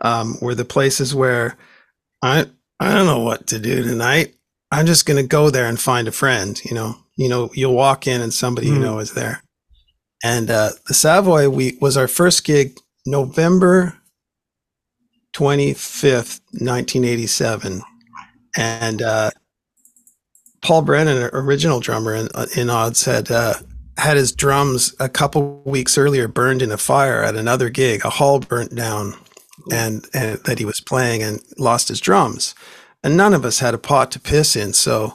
um, 0.00 0.36
were 0.40 0.54
the 0.54 0.64
places 0.64 1.14
where 1.14 1.58
I, 2.22 2.46
I 2.80 2.94
don't 2.94 3.06
know 3.06 3.20
what 3.20 3.46
to 3.48 3.58
do 3.58 3.82
tonight. 3.82 4.34
I'm 4.70 4.86
just 4.86 5.06
going 5.06 5.16
to 5.22 5.26
go 5.26 5.50
there 5.50 5.66
and 5.66 5.80
find 5.80 6.08
a 6.08 6.12
friend, 6.12 6.60
you 6.64 6.74
know, 6.74 6.96
you 7.16 7.28
know, 7.28 7.50
you'll 7.54 7.74
walk 7.74 8.06
in 8.06 8.20
and 8.20 8.32
somebody 8.32 8.68
you 8.68 8.74
Hmm. 8.74 8.82
know 8.82 8.98
is 8.98 9.12
there. 9.14 9.42
And, 10.22 10.50
uh, 10.50 10.70
the 10.86 10.94
Savoy, 10.94 11.48
we 11.48 11.78
was 11.80 11.96
our 11.96 12.08
first 12.08 12.44
gig 12.44 12.76
November 13.06 13.96
25th, 15.32 16.40
1987. 16.52 17.82
And, 18.56 19.02
uh, 19.02 19.30
Paul 20.60 20.82
Brennan, 20.82 21.30
original 21.32 21.80
drummer 21.80 22.14
in, 22.14 22.28
uh, 22.34 22.46
in 22.56 22.68
Odds, 22.68 23.04
had 23.04 23.30
uh, 23.30 23.54
had 23.96 24.16
his 24.16 24.32
drums 24.32 24.94
a 25.00 25.08
couple 25.08 25.62
weeks 25.64 25.96
earlier 25.96 26.28
burned 26.28 26.62
in 26.62 26.72
a 26.72 26.76
fire 26.76 27.22
at 27.22 27.36
another 27.36 27.68
gig. 27.70 28.04
A 28.04 28.10
hall 28.10 28.40
burnt 28.40 28.74
down, 28.74 29.14
and, 29.72 30.06
and 30.14 30.38
that 30.44 30.58
he 30.58 30.64
was 30.64 30.80
playing 30.80 31.22
and 31.22 31.40
lost 31.58 31.88
his 31.88 32.00
drums. 32.00 32.54
And 33.02 33.16
none 33.16 33.34
of 33.34 33.44
us 33.44 33.60
had 33.60 33.74
a 33.74 33.78
pot 33.78 34.10
to 34.12 34.20
piss 34.20 34.56
in, 34.56 34.72
so 34.72 35.14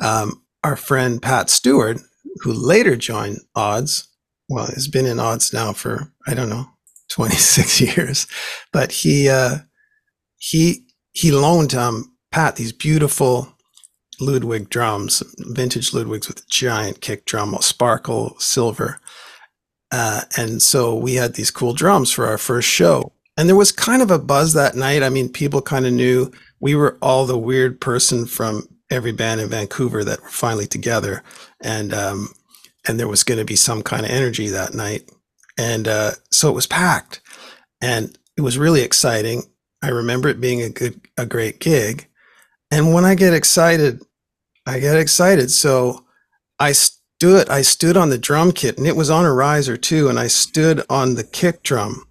um, 0.00 0.42
our 0.64 0.76
friend 0.76 1.20
Pat 1.20 1.50
Steward, 1.50 2.00
who 2.42 2.52
later 2.52 2.96
joined 2.96 3.40
Odds, 3.54 4.08
well, 4.48 4.66
has 4.66 4.88
been 4.88 5.06
in 5.06 5.20
Odds 5.20 5.52
now 5.52 5.72
for 5.72 6.12
I 6.26 6.34
don't 6.34 6.48
know 6.48 6.66
26 7.10 7.80
years, 7.80 8.26
but 8.72 8.92
he 8.92 9.28
uh, 9.28 9.58
he 10.36 10.86
he 11.12 11.30
loaned 11.30 11.74
um, 11.74 12.14
Pat 12.30 12.56
these 12.56 12.72
beautiful 12.72 13.54
Ludwig 14.20 14.68
drums, 14.68 15.22
vintage 15.38 15.92
Ludwigs 15.92 16.28
with 16.28 16.48
giant 16.48 17.00
kick 17.00 17.24
drum, 17.24 17.56
sparkle 17.60 18.36
silver. 18.38 19.00
Uh, 19.90 20.22
and 20.36 20.60
so 20.60 20.94
we 20.94 21.14
had 21.14 21.34
these 21.34 21.50
cool 21.50 21.72
drums 21.72 22.10
for 22.10 22.26
our 22.26 22.38
first 22.38 22.68
show. 22.68 23.12
And 23.38 23.48
there 23.48 23.56
was 23.56 23.70
kind 23.70 24.02
of 24.02 24.10
a 24.10 24.18
buzz 24.18 24.52
that 24.54 24.74
night. 24.74 25.04
I 25.04 25.10
mean, 25.10 25.28
people 25.28 25.62
kind 25.62 25.86
of 25.86 25.92
knew 25.92 26.32
we 26.58 26.74
were 26.74 26.98
all 27.00 27.24
the 27.24 27.38
weird 27.38 27.80
person 27.80 28.26
from 28.26 28.68
every 28.90 29.12
band 29.12 29.40
in 29.40 29.48
Vancouver 29.48 30.02
that 30.02 30.20
were 30.20 30.28
finally 30.28 30.66
together. 30.66 31.22
And, 31.62 31.94
um, 31.94 32.30
and 32.88 32.98
there 32.98 33.06
was 33.06 33.22
going 33.22 33.38
to 33.38 33.44
be 33.44 33.54
some 33.54 33.82
kind 33.82 34.04
of 34.04 34.10
energy 34.10 34.48
that 34.48 34.74
night. 34.74 35.08
And 35.56 35.86
uh, 35.86 36.12
so 36.32 36.48
it 36.48 36.54
was 36.54 36.66
packed. 36.66 37.20
And 37.80 38.18
it 38.36 38.40
was 38.40 38.58
really 38.58 38.82
exciting. 38.82 39.44
I 39.82 39.90
remember 39.90 40.28
it 40.28 40.40
being 40.40 40.60
a 40.62 40.68
good, 40.68 41.00
a 41.16 41.24
great 41.24 41.60
gig. 41.60 42.08
And 42.72 42.92
when 42.92 43.04
I 43.04 43.14
get 43.14 43.34
excited, 43.34 44.02
I 44.66 44.80
get 44.80 44.98
excited. 44.98 45.52
So 45.52 46.04
I 46.58 46.72
stood, 46.72 47.48
I 47.48 47.62
stood 47.62 47.96
on 47.96 48.10
the 48.10 48.18
drum 48.18 48.50
kit 48.50 48.78
and 48.78 48.86
it 48.86 48.96
was 48.96 49.10
on 49.10 49.24
a 49.24 49.32
riser 49.32 49.76
too. 49.76 50.08
And 50.08 50.18
I 50.18 50.26
stood 50.26 50.84
on 50.90 51.14
the 51.14 51.24
kick 51.24 51.62
drum 51.62 52.07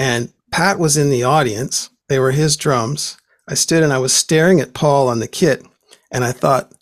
and 0.00 0.32
Pat 0.50 0.78
was 0.78 0.96
in 0.96 1.10
the 1.10 1.24
audience. 1.24 1.90
They 2.08 2.18
were 2.18 2.30
his 2.30 2.56
drums. 2.56 3.18
I 3.46 3.54
stood 3.54 3.82
and 3.82 3.92
I 3.92 3.98
was 3.98 4.14
staring 4.14 4.58
at 4.58 4.72
Paul 4.72 5.08
on 5.08 5.20
the 5.20 5.28
kit 5.28 5.62
and 6.10 6.24
I 6.24 6.32
thought, 6.32 6.72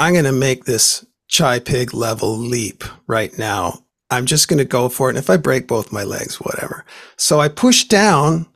I'm 0.00 0.12
going 0.12 0.24
to 0.24 0.32
make 0.32 0.64
this 0.64 1.06
chai 1.28 1.60
pig 1.60 1.94
level 1.94 2.36
leap 2.36 2.82
right 3.06 3.36
now. 3.38 3.84
I'm 4.10 4.26
just 4.26 4.48
going 4.48 4.58
to 4.58 4.64
go 4.64 4.88
for 4.88 5.08
it. 5.08 5.10
And 5.10 5.18
if 5.18 5.30
I 5.30 5.36
break 5.36 5.68
both 5.68 5.92
my 5.92 6.02
legs, 6.02 6.40
whatever. 6.40 6.84
So 7.16 7.40
I 7.40 7.46
push 7.46 7.84
down 7.84 8.46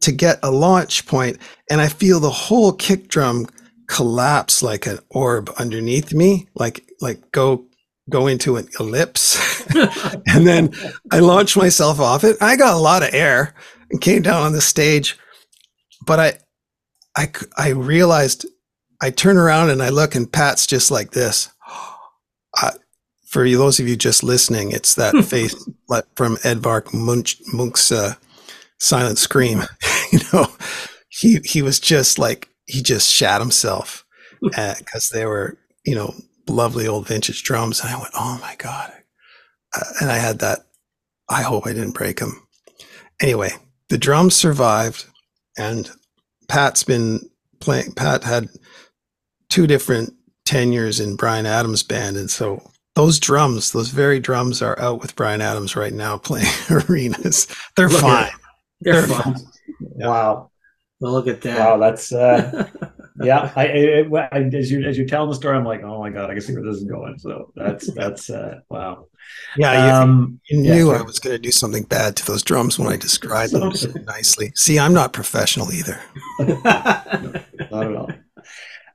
to 0.00 0.10
get 0.10 0.38
a 0.42 0.50
launch 0.50 1.04
point 1.04 1.36
and 1.68 1.82
I 1.82 1.88
feel 1.88 2.20
the 2.20 2.30
whole 2.30 2.72
kick 2.72 3.08
drum 3.08 3.46
collapse 3.88 4.62
like 4.62 4.86
an 4.86 5.00
orb 5.10 5.52
underneath 5.58 6.14
me, 6.14 6.48
like 6.54 6.86
like 7.02 7.30
go 7.32 7.66
go 8.10 8.26
into 8.26 8.56
an 8.56 8.68
ellipse. 8.78 9.62
and 10.26 10.46
then 10.46 10.72
I 11.10 11.20
launched 11.20 11.56
myself 11.56 12.00
off 12.00 12.24
it. 12.24 12.36
I 12.40 12.56
got 12.56 12.74
a 12.74 12.78
lot 12.78 13.02
of 13.02 13.14
air 13.14 13.54
and 13.90 14.00
came 14.00 14.22
down 14.22 14.42
on 14.42 14.52
the 14.52 14.60
stage. 14.60 15.18
But 16.06 16.20
I 16.20 16.38
I 17.16 17.32
I 17.56 17.68
realized 17.70 18.46
I 19.00 19.10
turn 19.10 19.36
around 19.36 19.70
and 19.70 19.82
I 19.82 19.90
look 19.90 20.14
and 20.14 20.30
Pat's 20.30 20.66
just 20.66 20.90
like 20.90 21.12
this. 21.12 21.50
Uh, 22.62 22.70
for 23.26 23.50
those 23.50 23.80
of 23.80 23.88
you 23.88 23.96
just 23.96 24.22
listening, 24.22 24.70
it's 24.70 24.94
that 24.94 25.24
face 25.24 25.56
from 26.14 26.38
Edvard 26.44 26.94
Munch, 26.94 27.36
Munch's 27.52 27.90
uh, 27.90 28.14
Silent 28.78 29.18
Scream. 29.18 29.64
you 30.12 30.20
know, 30.32 30.46
he 31.08 31.40
he 31.44 31.60
was 31.60 31.80
just 31.80 32.16
like 32.16 32.48
he 32.66 32.80
just 32.80 33.10
shat 33.10 33.40
himself 33.40 34.04
because 34.40 35.10
they 35.10 35.26
were, 35.26 35.58
you 35.84 35.96
know, 35.96 36.14
lovely 36.48 36.86
old 36.86 37.06
vintage 37.06 37.42
drums. 37.42 37.80
And 37.80 37.90
I 37.90 37.96
went, 37.96 38.12
oh 38.14 38.38
my 38.40 38.54
God. 38.58 38.92
Uh, 39.74 39.84
and 40.00 40.10
I 40.10 40.16
had 40.16 40.38
that, 40.40 40.60
I 41.28 41.42
hope 41.42 41.66
I 41.66 41.72
didn't 41.72 41.94
break 41.94 42.20
them. 42.20 42.46
Anyway, 43.20 43.50
the 43.88 43.98
drums 43.98 44.34
survived 44.34 45.06
and 45.56 45.90
Pat's 46.48 46.82
been 46.82 47.20
playing, 47.60 47.92
Pat 47.92 48.24
had 48.24 48.48
two 49.48 49.66
different 49.66 50.12
tenures 50.44 51.00
in 51.00 51.16
Bryan 51.16 51.46
Adams 51.46 51.82
band. 51.82 52.16
And 52.16 52.30
so 52.30 52.62
those 52.94 53.18
drums, 53.18 53.72
those 53.72 53.88
very 53.88 54.20
drums 54.20 54.62
are 54.62 54.78
out 54.80 55.00
with 55.00 55.16
Bryan 55.16 55.40
Adams 55.40 55.76
right 55.76 55.92
now 55.92 56.18
playing 56.18 56.46
arenas. 56.70 57.46
They're 57.76 57.88
Look 57.88 58.00
fine. 58.00 58.30
They're, 58.80 59.02
They're 59.02 59.16
fine. 59.16 59.34
fine. 59.34 59.44
Wow. 59.80 60.50
Well, 61.00 61.12
look 61.12 61.26
at 61.26 61.42
that. 61.42 61.58
Wow, 61.58 61.78
that's 61.78 62.12
uh, 62.12 62.68
yeah. 63.24 63.52
I, 63.56 63.64
it, 63.66 64.54
as 64.54 64.70
you 64.70 64.84
as 64.84 64.98
you 64.98 65.06
tell 65.06 65.26
the 65.26 65.34
story, 65.34 65.56
I'm 65.56 65.64
like, 65.64 65.82
oh 65.82 66.00
my 66.00 66.10
god, 66.10 66.30
I 66.30 66.34
can 66.34 66.42
see 66.42 66.54
where 66.54 66.62
this 66.62 66.76
is 66.76 66.84
going. 66.84 67.18
So 67.18 67.52
that's 67.54 67.92
that's 67.92 68.30
uh, 68.30 68.60
wow. 68.68 69.06
Yeah, 69.56 70.00
um, 70.00 70.40
you, 70.48 70.62
you 70.62 70.74
knew 70.74 70.90
I 70.92 71.02
was 71.02 71.18
going 71.18 71.34
to 71.34 71.38
do 71.38 71.50
something 71.50 71.84
bad 71.84 72.16
to 72.16 72.26
those 72.26 72.42
drums 72.42 72.78
when 72.78 72.92
I 72.92 72.96
described 72.96 73.52
them 73.52 73.74
so 73.74 73.90
nicely. 74.04 74.52
See, 74.54 74.78
I'm 74.78 74.92
not 74.92 75.12
professional 75.12 75.72
either. 75.72 76.00
no, 76.40 76.60
not 77.70 77.86
at 77.86 77.96
all. 77.96 78.10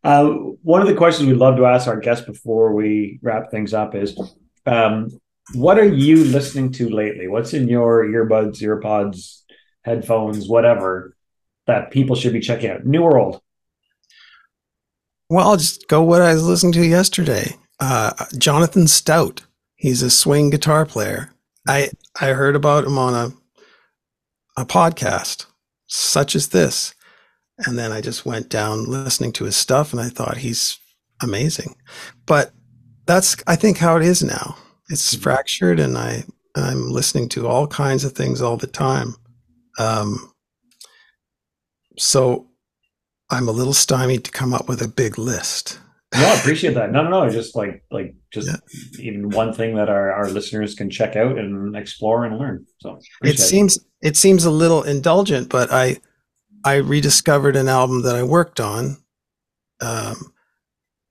Uh, 0.03 0.25
one 0.63 0.81
of 0.81 0.87
the 0.87 0.95
questions 0.95 1.27
we 1.27 1.33
love 1.33 1.57
to 1.57 1.65
ask 1.65 1.87
our 1.87 1.99
guests 1.99 2.25
before 2.25 2.73
we 2.73 3.19
wrap 3.21 3.51
things 3.51 3.73
up 3.73 3.95
is, 3.95 4.17
um, 4.65 5.09
what 5.53 5.77
are 5.77 5.87
you 5.87 6.23
listening 6.23 6.71
to 6.73 6.89
lately? 6.89 7.27
What's 7.27 7.53
in 7.53 7.67
your 7.67 8.05
earbuds, 8.05 8.61
earpods, 8.61 9.41
headphones, 9.83 10.47
whatever? 10.47 11.15
that 11.69 11.91
people 11.91 12.15
should 12.15 12.33
be 12.33 12.39
checking 12.39 12.71
out? 12.71 12.85
New 12.85 13.03
or 13.03 13.17
old? 13.17 13.41
Well, 15.29 15.47
I'll 15.47 15.57
just 15.57 15.87
go 15.87 16.01
what 16.01 16.23
I 16.23 16.33
was 16.33 16.43
listening 16.43 16.73
to 16.73 16.85
yesterday. 16.85 17.55
Uh, 17.79 18.13
Jonathan 18.37 18.87
Stout. 18.87 19.43
He's 19.75 20.01
a 20.01 20.09
swing 20.09 20.49
guitar 20.49 20.85
player. 20.85 21.31
I 21.67 21.91
I 22.19 22.29
heard 22.29 22.55
about 22.55 22.83
him 22.83 22.97
on 22.97 23.13
a 23.13 23.31
a 24.59 24.65
podcast 24.65 25.45
such 25.87 26.35
as 26.35 26.49
this, 26.49 26.95
and 27.59 27.77
then 27.77 27.91
I 27.91 28.01
just 28.01 28.25
went 28.25 28.49
down 28.49 28.89
listening 28.89 29.31
to 29.33 29.45
his 29.45 29.55
stuff, 29.55 29.93
and 29.93 30.01
I 30.01 30.09
thought 30.09 30.37
he's 30.37 30.79
amazing. 31.21 31.75
But 32.25 32.51
that's 33.05 33.37
I 33.45 33.55
think 33.55 33.77
how 33.77 33.97
it 33.97 34.03
is 34.03 34.23
now. 34.23 34.57
It's 34.89 35.13
mm-hmm. 35.13 35.21
fractured, 35.21 35.79
and 35.79 35.95
I 35.97 36.23
I'm 36.55 36.89
listening 36.89 37.29
to 37.29 37.47
all 37.47 37.67
kinds 37.67 38.03
of 38.03 38.13
things 38.13 38.41
all 38.41 38.57
the 38.57 38.67
time. 38.67 39.15
Um, 39.77 40.33
so 41.97 42.47
I'm 43.29 43.47
a 43.47 43.51
little 43.51 43.73
stymied 43.73 44.25
to 44.25 44.31
come 44.31 44.53
up 44.53 44.67
with 44.67 44.81
a 44.81 44.87
big 44.87 45.17
list. 45.17 45.79
no, 46.15 46.25
I 46.25 46.35
appreciate 46.39 46.73
that. 46.73 46.91
No, 46.91 47.03
no, 47.03 47.09
no. 47.09 47.29
Just 47.29 47.55
like 47.55 47.83
like 47.91 48.15
just 48.31 48.47
yeah. 48.47 49.03
even 49.03 49.29
one 49.29 49.53
thing 49.53 49.75
that 49.75 49.89
our, 49.89 50.11
our 50.11 50.29
listeners 50.29 50.73
can 50.73 50.89
check 50.89 51.15
out 51.15 51.37
and 51.37 51.75
explore 51.75 52.25
and 52.25 52.37
learn. 52.37 52.65
So 52.79 52.99
it 53.23 53.37
seems 53.37 53.77
it. 53.77 53.83
it 54.01 54.17
seems 54.17 54.45
a 54.45 54.51
little 54.51 54.81
indulgent, 54.81 55.49
but 55.49 55.71
I 55.71 55.97
I 56.65 56.75
rediscovered 56.75 57.55
an 57.55 57.67
album 57.67 58.01
that 58.03 58.15
I 58.15 58.23
worked 58.23 58.59
on 58.59 58.97
um, 59.81 60.33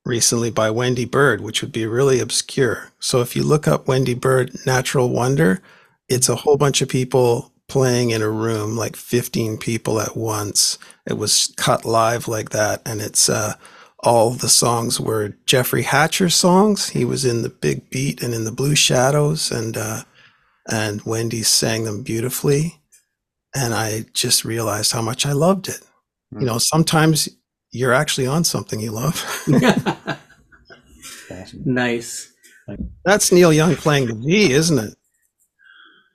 recently 0.04 0.50
by 0.50 0.70
Wendy 0.70 1.04
Bird, 1.04 1.40
which 1.40 1.62
would 1.62 1.72
be 1.72 1.86
really 1.86 2.18
obscure. 2.18 2.90
So 2.98 3.20
if 3.20 3.36
you 3.36 3.44
look 3.44 3.68
up 3.68 3.86
Wendy 3.86 4.14
Bird 4.14 4.56
Natural 4.66 5.08
Wonder, 5.08 5.62
it's 6.08 6.28
a 6.28 6.36
whole 6.36 6.56
bunch 6.56 6.82
of 6.82 6.88
people 6.88 7.52
playing 7.68 8.10
in 8.10 8.22
a 8.22 8.30
room 8.30 8.76
like 8.76 8.96
15 8.96 9.58
people 9.58 10.00
at 10.00 10.16
once. 10.16 10.78
It 11.06 11.18
was 11.18 11.52
cut 11.56 11.84
live 11.84 12.26
like 12.26 12.50
that. 12.50 12.82
And 12.86 13.00
it's, 13.00 13.28
uh, 13.28 13.54
all 14.00 14.30
the 14.30 14.48
songs 14.48 15.00
were 15.00 15.34
Jeffrey 15.46 15.82
Hatcher 15.82 16.30
songs. 16.30 16.90
He 16.90 17.04
was 17.04 17.24
in 17.24 17.42
the 17.42 17.48
Big 17.48 17.90
Beat 17.90 18.22
and 18.22 18.32
in 18.32 18.44
the 18.44 18.52
Blue 18.52 18.74
Shadows, 18.74 19.50
and 19.50 19.76
uh, 19.76 20.02
and 20.70 21.02
Wendy 21.02 21.42
sang 21.42 21.84
them 21.84 22.02
beautifully. 22.02 22.80
And 23.54 23.74
I 23.74 24.04
just 24.12 24.44
realized 24.44 24.92
how 24.92 25.02
much 25.02 25.26
I 25.26 25.32
loved 25.32 25.68
it. 25.68 25.80
Mm-hmm. 26.32 26.40
You 26.40 26.46
know, 26.46 26.58
sometimes 26.58 27.28
you're 27.70 27.94
actually 27.94 28.26
on 28.26 28.44
something 28.44 28.78
you 28.78 28.92
love. 28.92 29.24
nice. 31.64 32.32
That's 33.04 33.32
Neil 33.32 33.52
Young 33.52 33.74
playing 33.76 34.06
the 34.06 34.14
V, 34.14 34.52
isn't 34.52 34.78
it? 34.78 34.94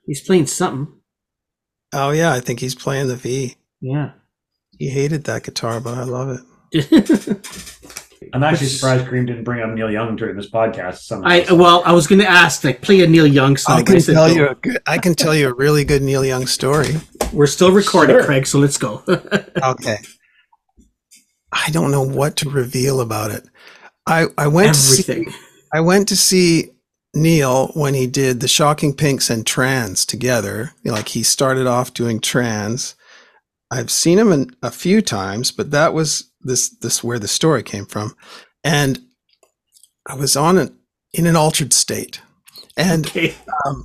He's 0.06 0.22
playing 0.22 0.46
something. 0.46 1.00
Oh 1.94 2.10
yeah, 2.10 2.32
I 2.32 2.40
think 2.40 2.60
he's 2.60 2.74
playing 2.74 3.08
the 3.08 3.16
V. 3.16 3.56
Yeah. 3.80 4.10
He 4.78 4.88
hated 4.88 5.24
that 5.24 5.44
guitar, 5.44 5.80
but 5.80 5.94
I 5.94 6.02
love 6.02 6.40
it. 6.72 7.50
I'm 8.32 8.42
actually 8.42 8.66
surprised 8.66 9.04
Karim 9.04 9.26
didn't 9.26 9.44
bring 9.44 9.62
up 9.62 9.70
Neil 9.70 9.90
Young 9.90 10.16
during 10.16 10.36
this 10.36 10.50
podcast. 10.50 11.22
I 11.24 11.52
well, 11.52 11.82
I 11.84 11.92
was 11.92 12.06
going 12.06 12.20
to 12.20 12.28
ask, 12.28 12.64
like, 12.64 12.80
play 12.80 13.02
a 13.02 13.06
Neil 13.06 13.26
Young 13.26 13.56
song. 13.56 13.78
I 13.78 13.82
can 13.82 14.00
tell 14.00 14.28
you 14.28 14.48
a 14.48 14.54
good, 14.54 14.78
I 14.86 14.98
can 14.98 15.14
tell 15.14 15.34
you 15.34 15.48
a 15.48 15.54
really 15.54 15.84
good 15.84 16.02
Neil 16.02 16.24
Young 16.24 16.46
story. 16.46 16.96
We're 17.32 17.46
still 17.46 17.70
recording, 17.70 18.16
sure. 18.16 18.24
Craig, 18.24 18.46
so 18.46 18.58
let's 18.58 18.78
go. 18.78 19.04
okay. 19.08 19.98
I 21.52 21.70
don't 21.70 21.90
know 21.90 22.02
what 22.02 22.36
to 22.36 22.50
reveal 22.50 23.00
about 23.00 23.30
it. 23.30 23.44
I 24.06 24.26
I 24.36 24.48
went 24.48 24.70
Everything. 24.70 25.26
to 25.26 25.30
see, 25.30 25.38
I 25.72 25.80
went 25.80 26.08
to 26.08 26.16
see 26.16 26.70
Neil 27.14 27.68
when 27.68 27.94
he 27.94 28.06
did 28.06 28.40
the 28.40 28.48
Shocking 28.48 28.94
Pinks 28.94 29.30
and 29.30 29.46
Trans 29.46 30.04
together. 30.04 30.72
Like 30.84 31.08
he 31.08 31.22
started 31.22 31.66
off 31.66 31.94
doing 31.94 32.20
Trans. 32.20 32.94
I've 33.70 33.90
seen 33.90 34.18
him 34.18 34.32
in, 34.32 34.54
a 34.62 34.70
few 34.70 35.00
times, 35.00 35.50
but 35.50 35.70
that 35.70 35.94
was 35.94 36.30
this 36.40 36.68
this 36.68 37.02
where 37.02 37.18
the 37.18 37.28
story 37.28 37.62
came 37.62 37.86
from, 37.86 38.14
and 38.62 39.00
I 40.06 40.14
was 40.14 40.36
on 40.36 40.58
an 40.58 40.78
in 41.12 41.26
an 41.26 41.36
altered 41.36 41.72
state, 41.72 42.20
and 42.76 43.06
okay. 43.06 43.34
um, 43.66 43.84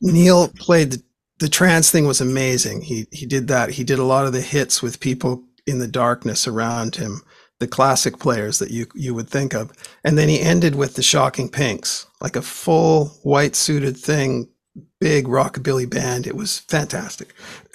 Neil 0.00 0.48
played 0.48 0.92
the, 0.92 1.02
the 1.40 1.48
trans 1.48 1.90
thing 1.90 2.06
was 2.06 2.20
amazing. 2.20 2.82
He 2.82 3.06
he 3.10 3.26
did 3.26 3.48
that. 3.48 3.70
He 3.70 3.84
did 3.84 3.98
a 3.98 4.04
lot 4.04 4.26
of 4.26 4.32
the 4.32 4.40
hits 4.40 4.82
with 4.82 5.00
people 5.00 5.44
in 5.66 5.78
the 5.78 5.88
darkness 5.88 6.46
around 6.46 6.96
him 6.96 7.22
the 7.62 7.68
classic 7.68 8.18
players 8.18 8.58
that 8.58 8.72
you 8.72 8.86
you 8.94 9.14
would 9.14 9.30
think 9.30 9.54
of. 9.54 9.72
And 10.04 10.18
then 10.18 10.28
he 10.28 10.40
ended 10.40 10.74
with 10.74 10.94
the 10.94 11.02
Shocking 11.02 11.48
Pinks, 11.48 12.06
like 12.20 12.36
a 12.36 12.42
full 12.42 13.06
white 13.22 13.54
suited 13.54 13.96
thing, 13.96 14.48
big 15.00 15.26
rockabilly 15.26 15.88
band. 15.88 16.26
It 16.26 16.34
was 16.34 16.58
fantastic. 16.58 17.32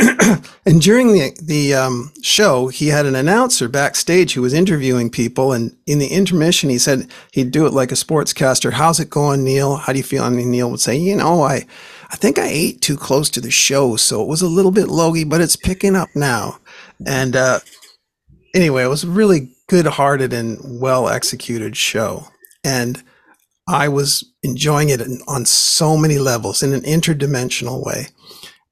and 0.65 0.81
during 0.81 1.13
the 1.13 1.31
the 1.41 1.73
um, 1.73 2.11
show, 2.21 2.67
he 2.67 2.87
had 2.87 3.05
an 3.05 3.15
announcer 3.15 3.69
backstage 3.69 4.33
who 4.33 4.41
was 4.41 4.53
interviewing 4.53 5.09
people. 5.09 5.53
And 5.53 5.75
in 5.87 5.99
the 5.99 6.07
intermission, 6.07 6.69
he 6.69 6.77
said 6.77 7.07
he'd 7.31 7.51
do 7.51 7.65
it 7.65 7.73
like 7.73 7.93
a 7.93 7.95
sportscaster. 7.95 8.73
How's 8.73 8.99
it 8.99 9.09
going, 9.09 9.45
Neil? 9.45 9.77
How 9.77 9.93
do 9.93 9.99
you 9.99 10.03
feel? 10.03 10.25
And 10.25 10.35
Neil 10.35 10.69
would 10.69 10.81
say, 10.81 10.97
you 10.97 11.15
know, 11.15 11.43
I 11.43 11.65
I 12.09 12.17
think 12.17 12.37
I 12.37 12.47
ate 12.47 12.81
too 12.81 12.97
close 12.97 13.29
to 13.31 13.41
the 13.41 13.51
show, 13.51 13.95
so 13.95 14.21
it 14.21 14.27
was 14.27 14.41
a 14.41 14.47
little 14.47 14.71
bit 14.71 14.89
logy, 14.89 15.23
but 15.23 15.41
it's 15.41 15.55
picking 15.55 15.95
up 15.95 16.09
now. 16.13 16.59
And 17.05 17.35
uh, 17.35 17.59
anyway, 18.53 18.83
it 18.83 18.89
was 18.89 19.05
really 19.05 19.53
good-hearted 19.67 20.33
and 20.33 20.59
well-executed 20.79 21.75
show, 21.75 22.27
and 22.63 23.03
I 23.67 23.89
was 23.89 24.23
enjoying 24.43 24.89
it 24.89 25.01
on 25.27 25.45
so 25.45 25.97
many 25.97 26.17
levels 26.17 26.63
in 26.63 26.73
an 26.73 26.81
interdimensional 26.81 27.85
way. 27.85 28.07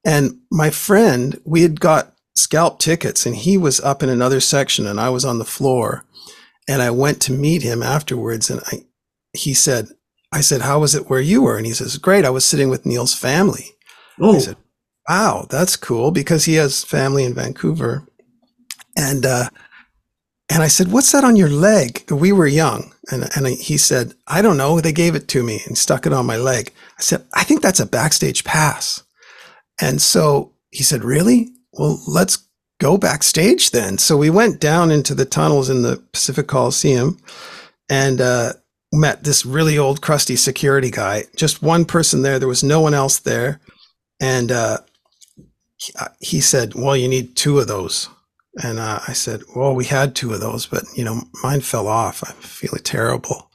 And 0.06 0.40
my 0.52 0.70
friend, 0.70 1.40
we 1.44 1.64
had 1.64 1.80
got 1.80 2.14
scalp 2.36 2.80
tickets, 2.80 3.26
and 3.26 3.36
he 3.36 3.58
was 3.58 3.82
up 3.82 4.04
in 4.04 4.10
another 4.10 4.40
section, 4.40 4.88
and 4.88 5.00
I 5.00 5.10
was 5.10 5.26
on 5.26 5.40
the 5.40 5.46
floor. 5.46 6.06
And 6.68 6.82
I 6.82 6.92
went 6.92 7.22
to 7.24 7.32
meet 7.32 7.62
him 7.62 7.84
afterwards, 7.84 8.50
and 8.50 8.62
I, 8.68 8.86
he 9.34 9.54
said, 9.54 9.90
I 10.32 10.42
said, 10.42 10.62
How 10.62 10.80
was 10.80 10.96
it 10.96 11.10
where 11.10 11.20
you 11.20 11.44
were? 11.44 11.58
And 11.58 11.66
he 11.66 11.74
says, 11.74 11.98
Great. 11.98 12.26
I 12.26 12.30
was 12.30 12.46
sitting 12.46 12.70
with 12.70 12.86
Neil's 12.86 13.14
family. 13.14 13.72
Oh, 14.20 14.36
I 14.36 14.40
said, 14.40 14.58
Wow, 15.08 15.46
that's 15.50 15.76
cool 15.76 16.12
because 16.12 16.46
he 16.46 16.56
has 16.56 16.84
family 16.84 17.24
in 17.24 17.34
Vancouver. 17.34 18.08
And, 18.98 19.26
uh, 19.26 19.50
and 20.50 20.62
I 20.62 20.68
said, 20.68 20.92
What's 20.92 21.12
that 21.12 21.24
on 21.24 21.36
your 21.36 21.50
leg? 21.50 22.10
We 22.12 22.32
were 22.32 22.48
young. 22.48 22.94
And, 23.12 23.30
and 23.36 23.48
he 23.48 23.78
said, 23.78 24.14
I 24.28 24.42
don't 24.42 24.58
know. 24.58 24.80
They 24.80 24.92
gave 24.92 25.16
it 25.16 25.28
to 25.30 25.44
me 25.44 25.62
and 25.66 25.78
stuck 25.78 26.06
it 26.06 26.14
on 26.14 26.26
my 26.26 26.38
leg. 26.38 26.72
I 26.98 27.02
said, 27.02 27.26
I 27.34 27.44
think 27.44 27.62
that's 27.62 27.80
a 27.80 27.86
backstage 27.86 28.44
pass. 28.44 29.04
And 29.82 30.02
so 30.02 30.54
he 30.72 30.84
said, 30.84 31.04
Really? 31.04 31.50
Well, 31.74 32.00
let's 32.08 32.48
go 32.80 32.98
backstage 32.98 33.72
then. 33.72 33.98
So 33.98 34.18
we 34.18 34.30
went 34.30 34.60
down 34.60 34.92
into 34.92 35.16
the 35.16 35.26
tunnels 35.26 35.70
in 35.70 35.82
the 35.82 36.02
Pacific 36.14 36.48
Coliseum 36.48 37.20
and 37.90 38.22
uh, 38.22 38.54
met 38.94 39.24
this 39.24 39.46
really 39.46 39.78
old, 39.78 40.02
crusty 40.02 40.36
security 40.36 40.92
guy. 40.92 41.24
Just 41.36 41.62
one 41.62 41.86
person 41.86 42.22
there. 42.22 42.40
There 42.40 42.48
was 42.48 42.64
no 42.64 42.82
one 42.82 42.94
else 42.94 43.20
there. 43.20 43.60
And 44.22 44.52
uh, 44.52 44.80
he, 45.78 45.94
he 46.20 46.42
said, 46.42 46.76
Well, 46.76 46.96
you 46.96 47.08
need 47.08 47.36
two 47.36 47.60
of 47.60 47.68
those. 47.68 48.10
And 48.64 48.80
uh, 48.80 49.00
I 49.08 49.14
said, 49.14 49.42
Well, 49.56 49.76
we 49.76 49.86
had 49.86 50.16
two 50.16 50.34
of 50.34 50.40
those, 50.40 50.66
but 50.66 50.84
you 50.96 51.04
know, 51.04 51.22
mine 51.44 51.62
fell 51.62 51.88
off. 51.88 52.24
I'm 52.28 52.36
feeling 52.36 52.84
terrible. 52.84 53.52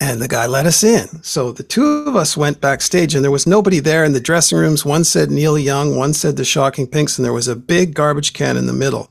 And 0.00 0.22
the 0.22 0.28
guy 0.28 0.46
let 0.46 0.66
us 0.66 0.84
in. 0.84 1.08
So 1.24 1.50
the 1.50 1.64
two 1.64 2.04
of 2.06 2.14
us 2.14 2.36
went 2.36 2.60
backstage, 2.60 3.14
and 3.14 3.24
there 3.24 3.32
was 3.32 3.48
nobody 3.48 3.80
there 3.80 4.04
in 4.04 4.12
the 4.12 4.20
dressing 4.20 4.58
rooms. 4.58 4.84
One 4.84 5.02
said 5.02 5.30
Neil 5.30 5.58
Young, 5.58 5.96
one 5.96 6.14
said 6.14 6.36
the 6.36 6.44
Shocking 6.44 6.86
Pinks, 6.86 7.18
and 7.18 7.24
there 7.24 7.32
was 7.32 7.48
a 7.48 7.56
big 7.56 7.94
garbage 7.94 8.32
can 8.32 8.56
in 8.56 8.66
the 8.66 8.72
middle, 8.72 9.10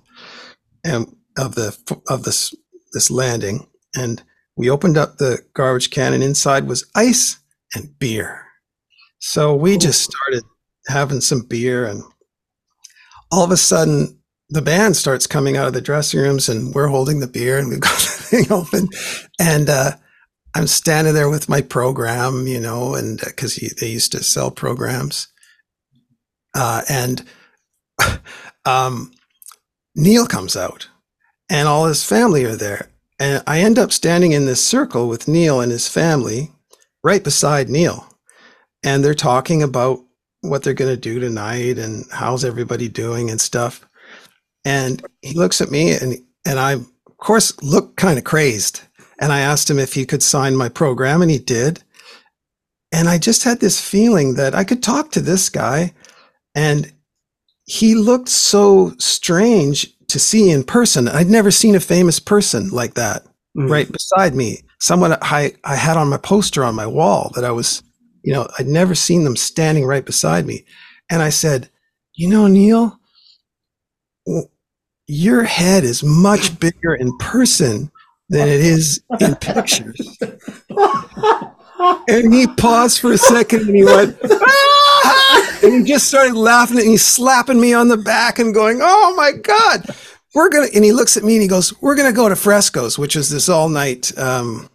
and 0.85 1.13
of 1.37 1.55
the 1.55 1.77
of 2.07 2.23
this 2.23 2.53
this 2.93 3.11
landing. 3.11 3.67
And 3.95 4.23
we 4.55 4.69
opened 4.69 4.97
up 4.97 5.17
the 5.17 5.39
garbage 5.53 5.91
can, 5.91 6.13
and 6.13 6.23
inside 6.23 6.67
was 6.67 6.89
ice 6.95 7.37
and 7.75 7.97
beer. 7.99 8.45
So 9.19 9.53
we 9.55 9.77
just 9.77 10.03
started 10.03 10.43
having 10.87 11.19
some 11.19 11.41
beer, 11.41 11.85
and 11.85 12.01
all 13.29 13.43
of 13.43 13.51
a 13.51 13.57
sudden, 13.57 14.16
the 14.49 14.61
band 14.61 14.95
starts 14.95 15.27
coming 15.27 15.57
out 15.57 15.67
of 15.67 15.73
the 15.73 15.81
dressing 15.81 16.19
rooms, 16.19 16.49
and 16.49 16.73
we're 16.73 16.87
holding 16.87 17.19
the 17.19 17.27
beer, 17.27 17.57
and 17.57 17.69
we've 17.69 17.79
got 17.81 17.97
the 17.99 18.07
thing 18.07 18.51
open, 18.51 18.89
and 19.39 19.69
uh, 19.69 19.91
I'm 20.55 20.67
standing 20.67 21.13
there 21.13 21.29
with 21.29 21.49
my 21.49 21.61
program, 21.61 22.47
you 22.47 22.59
know, 22.59 22.95
and 22.95 23.19
because 23.19 23.61
uh, 23.61 23.67
they 23.79 23.89
used 23.89 24.11
to 24.13 24.23
sell 24.23 24.51
programs, 24.51 25.27
uh, 26.55 26.81
and 26.89 27.23
um, 28.65 29.11
Neil 29.95 30.25
comes 30.25 30.55
out, 30.55 30.89
and 31.49 31.67
all 31.67 31.85
his 31.85 32.03
family 32.03 32.45
are 32.45 32.55
there, 32.55 32.89
and 33.19 33.43
I 33.47 33.59
end 33.61 33.79
up 33.79 33.91
standing 33.91 34.31
in 34.31 34.45
this 34.45 34.63
circle 34.65 35.07
with 35.07 35.27
Neil 35.27 35.59
and 35.59 35.71
his 35.71 35.87
family, 35.87 36.51
right 37.03 37.23
beside 37.23 37.69
Neil, 37.69 38.07
and 38.83 39.03
they're 39.03 39.13
talking 39.13 39.61
about 39.61 39.99
what 40.41 40.63
they're 40.63 40.73
going 40.73 40.93
to 40.93 41.01
do 41.01 41.19
tonight 41.19 41.77
and 41.77 42.05
how's 42.11 42.45
everybody 42.45 42.87
doing 42.87 43.29
and 43.29 43.41
stuff. 43.41 43.86
And 44.67 45.01
he 45.21 45.33
looks 45.33 45.61
at 45.61 45.71
me 45.71 45.91
and 45.91 46.17
and 46.45 46.59
I 46.59 46.73
of 46.73 47.17
course 47.17 47.59
look 47.63 47.95
kind 47.95 48.17
of 48.17 48.25
crazed. 48.25 48.81
And 49.19 49.31
I 49.31 49.39
asked 49.39 49.69
him 49.69 49.79
if 49.79 49.93
he 49.93 50.05
could 50.05 50.21
sign 50.21 50.57
my 50.57 50.67
program 50.67 51.21
and 51.21 51.31
he 51.31 51.39
did. 51.39 51.83
And 52.91 53.07
I 53.07 53.17
just 53.17 53.45
had 53.45 53.61
this 53.61 53.79
feeling 53.81 54.35
that 54.35 54.53
I 54.53 54.65
could 54.65 54.83
talk 54.83 55.11
to 55.11 55.21
this 55.21 55.49
guy 55.49 55.93
and 56.53 56.91
he 57.63 57.95
looked 57.95 58.29
so 58.29 58.93
strange 58.97 59.93
to 60.07 60.19
see 60.19 60.49
in 60.51 60.63
person. 60.63 61.07
I'd 61.07 61.29
never 61.29 61.51
seen 61.51 61.75
a 61.75 61.79
famous 61.79 62.19
person 62.19 62.69
like 62.69 62.95
that 62.95 63.23
mm-hmm. 63.23 63.71
right 63.71 63.89
beside 63.89 64.35
me. 64.35 64.63
Someone 64.79 65.13
I, 65.21 65.53
I 65.63 65.75
had 65.75 65.97
on 65.97 66.09
my 66.09 66.17
poster 66.17 66.63
on 66.63 66.75
my 66.75 66.87
wall 66.87 67.31
that 67.35 67.45
I 67.45 67.51
was, 67.51 67.83
you 68.21 68.33
know, 68.33 68.49
I'd 68.59 68.67
never 68.67 68.95
seen 68.95 69.23
them 69.23 69.37
standing 69.37 69.85
right 69.85 70.05
beside 70.05 70.45
me. 70.45 70.65
And 71.09 71.21
I 71.21 71.29
said, 71.29 71.69
you 72.15 72.29
know, 72.29 72.47
Neil, 72.47 72.99
your 75.07 75.43
head 75.43 75.83
is 75.83 76.03
much 76.03 76.59
bigger 76.59 76.93
in 76.93 77.17
person 77.17 77.91
than 78.29 78.47
it 78.47 78.59
is 78.59 79.01
in 79.21 79.35
pictures. 79.35 80.17
and 82.09 82.33
he 82.33 82.45
paused 82.57 82.99
for 82.99 83.13
a 83.13 83.17
second 83.17 83.61
and 83.61 83.75
he 83.75 83.85
went, 83.85 84.17
ah! 84.29 85.59
and 85.63 85.73
he 85.73 85.83
just 85.83 86.07
started 86.07 86.35
laughing 86.35 86.77
and 86.77 86.89
he's 86.89 87.05
slapping 87.05 87.59
me 87.59 87.73
on 87.73 87.87
the 87.87 87.97
back 87.97 88.37
and 88.37 88.53
going, 88.53 88.79
Oh 88.81 89.13
my 89.15 89.31
God, 89.31 89.85
we're 90.35 90.49
going 90.49 90.69
to, 90.69 90.75
and 90.75 90.83
he 90.83 90.91
looks 90.91 91.15
at 91.15 91.23
me 91.23 91.35
and 91.35 91.41
he 91.41 91.47
goes, 91.47 91.73
We're 91.81 91.95
going 91.95 92.11
to 92.11 92.15
go 92.15 92.27
to 92.27 92.35
Fresgo's, 92.35 92.99
which 92.99 93.15
is 93.15 93.29
this 93.29 93.47
all 93.47 93.69
night 93.69 94.15
um, 94.17 94.69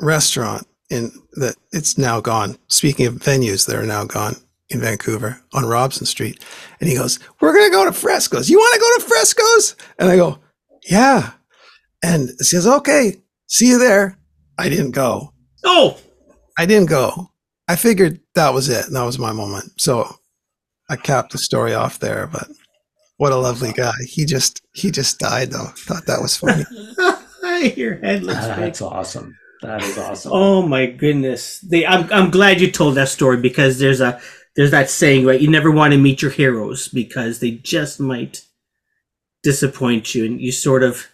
restaurant 0.00 0.66
in 0.90 1.12
that 1.34 1.54
it's 1.70 1.96
now 1.96 2.20
gone. 2.20 2.58
Speaking 2.66 3.06
of 3.06 3.14
venues 3.14 3.66
that 3.66 3.76
are 3.76 3.86
now 3.86 4.04
gone 4.04 4.34
in 4.70 4.80
Vancouver 4.80 5.40
on 5.52 5.66
Robson 5.66 6.06
Street. 6.06 6.44
And 6.80 6.88
he 6.88 6.96
goes, 6.96 7.18
We're 7.40 7.52
going 7.52 7.70
to 7.70 7.76
go 7.76 7.84
to 7.84 7.92
Fresgo's. 7.92 8.48
You 8.48 8.58
want 8.58 8.74
to 8.74 8.80
go 8.80 8.96
to 8.98 9.08
Fresgo's? 9.08 9.76
And 9.98 10.08
I 10.08 10.16
go, 10.16 10.38
Yeah. 10.88 11.32
And 12.02 12.30
he 12.38 12.44
says, 12.44 12.66
Okay, 12.66 13.16
see 13.46 13.68
you 13.68 13.78
there. 13.78 14.18
I 14.58 14.68
didn't 14.68 14.92
go. 14.92 15.32
Oh, 15.64 15.98
I 16.58 16.66
didn't 16.66 16.88
go. 16.88 17.30
I 17.68 17.76
figured 17.76 18.20
that 18.34 18.54
was 18.54 18.68
it. 18.68 18.86
And 18.86 18.96
that 18.96 19.04
was 19.04 19.18
my 19.18 19.32
moment. 19.32 19.72
So 19.78 20.16
I 20.88 20.96
capped 20.96 21.32
the 21.32 21.38
story 21.38 21.74
off 21.74 21.98
there. 21.98 22.26
But 22.26 22.48
what 23.16 23.32
a 23.32 23.36
lovely 23.36 23.72
guy. 23.72 23.92
He 24.06 24.24
just, 24.24 24.62
he 24.72 24.90
just 24.90 25.18
died 25.18 25.50
though. 25.50 25.68
Thought 25.76 26.06
that 26.06 26.20
was 26.20 26.36
funny. 26.36 26.64
Your 27.76 27.96
head 27.98 28.22
looks 28.22 28.40
ah, 28.42 28.56
That's 28.56 28.82
awesome. 28.82 29.36
That 29.62 29.82
is 29.82 29.98
awesome. 29.98 30.32
Oh 30.34 30.62
my 30.62 30.86
goodness. 30.86 31.60
They, 31.60 31.86
I'm, 31.86 32.10
I'm 32.12 32.30
glad 32.30 32.60
you 32.60 32.70
told 32.70 32.94
that 32.94 33.08
story 33.08 33.36
because 33.36 33.78
there's 33.78 34.00
a, 34.00 34.20
there's 34.56 34.70
that 34.70 34.90
saying, 34.90 35.26
right? 35.26 35.40
You 35.40 35.50
never 35.50 35.70
want 35.70 35.92
to 35.92 35.98
meet 35.98 36.22
your 36.22 36.30
heroes 36.30 36.88
because 36.88 37.40
they 37.40 37.52
just 37.52 38.00
might 38.00 38.44
disappoint 39.42 40.14
you, 40.14 40.24
and 40.24 40.40
you 40.40 40.52
sort 40.52 40.82
of. 40.82 41.06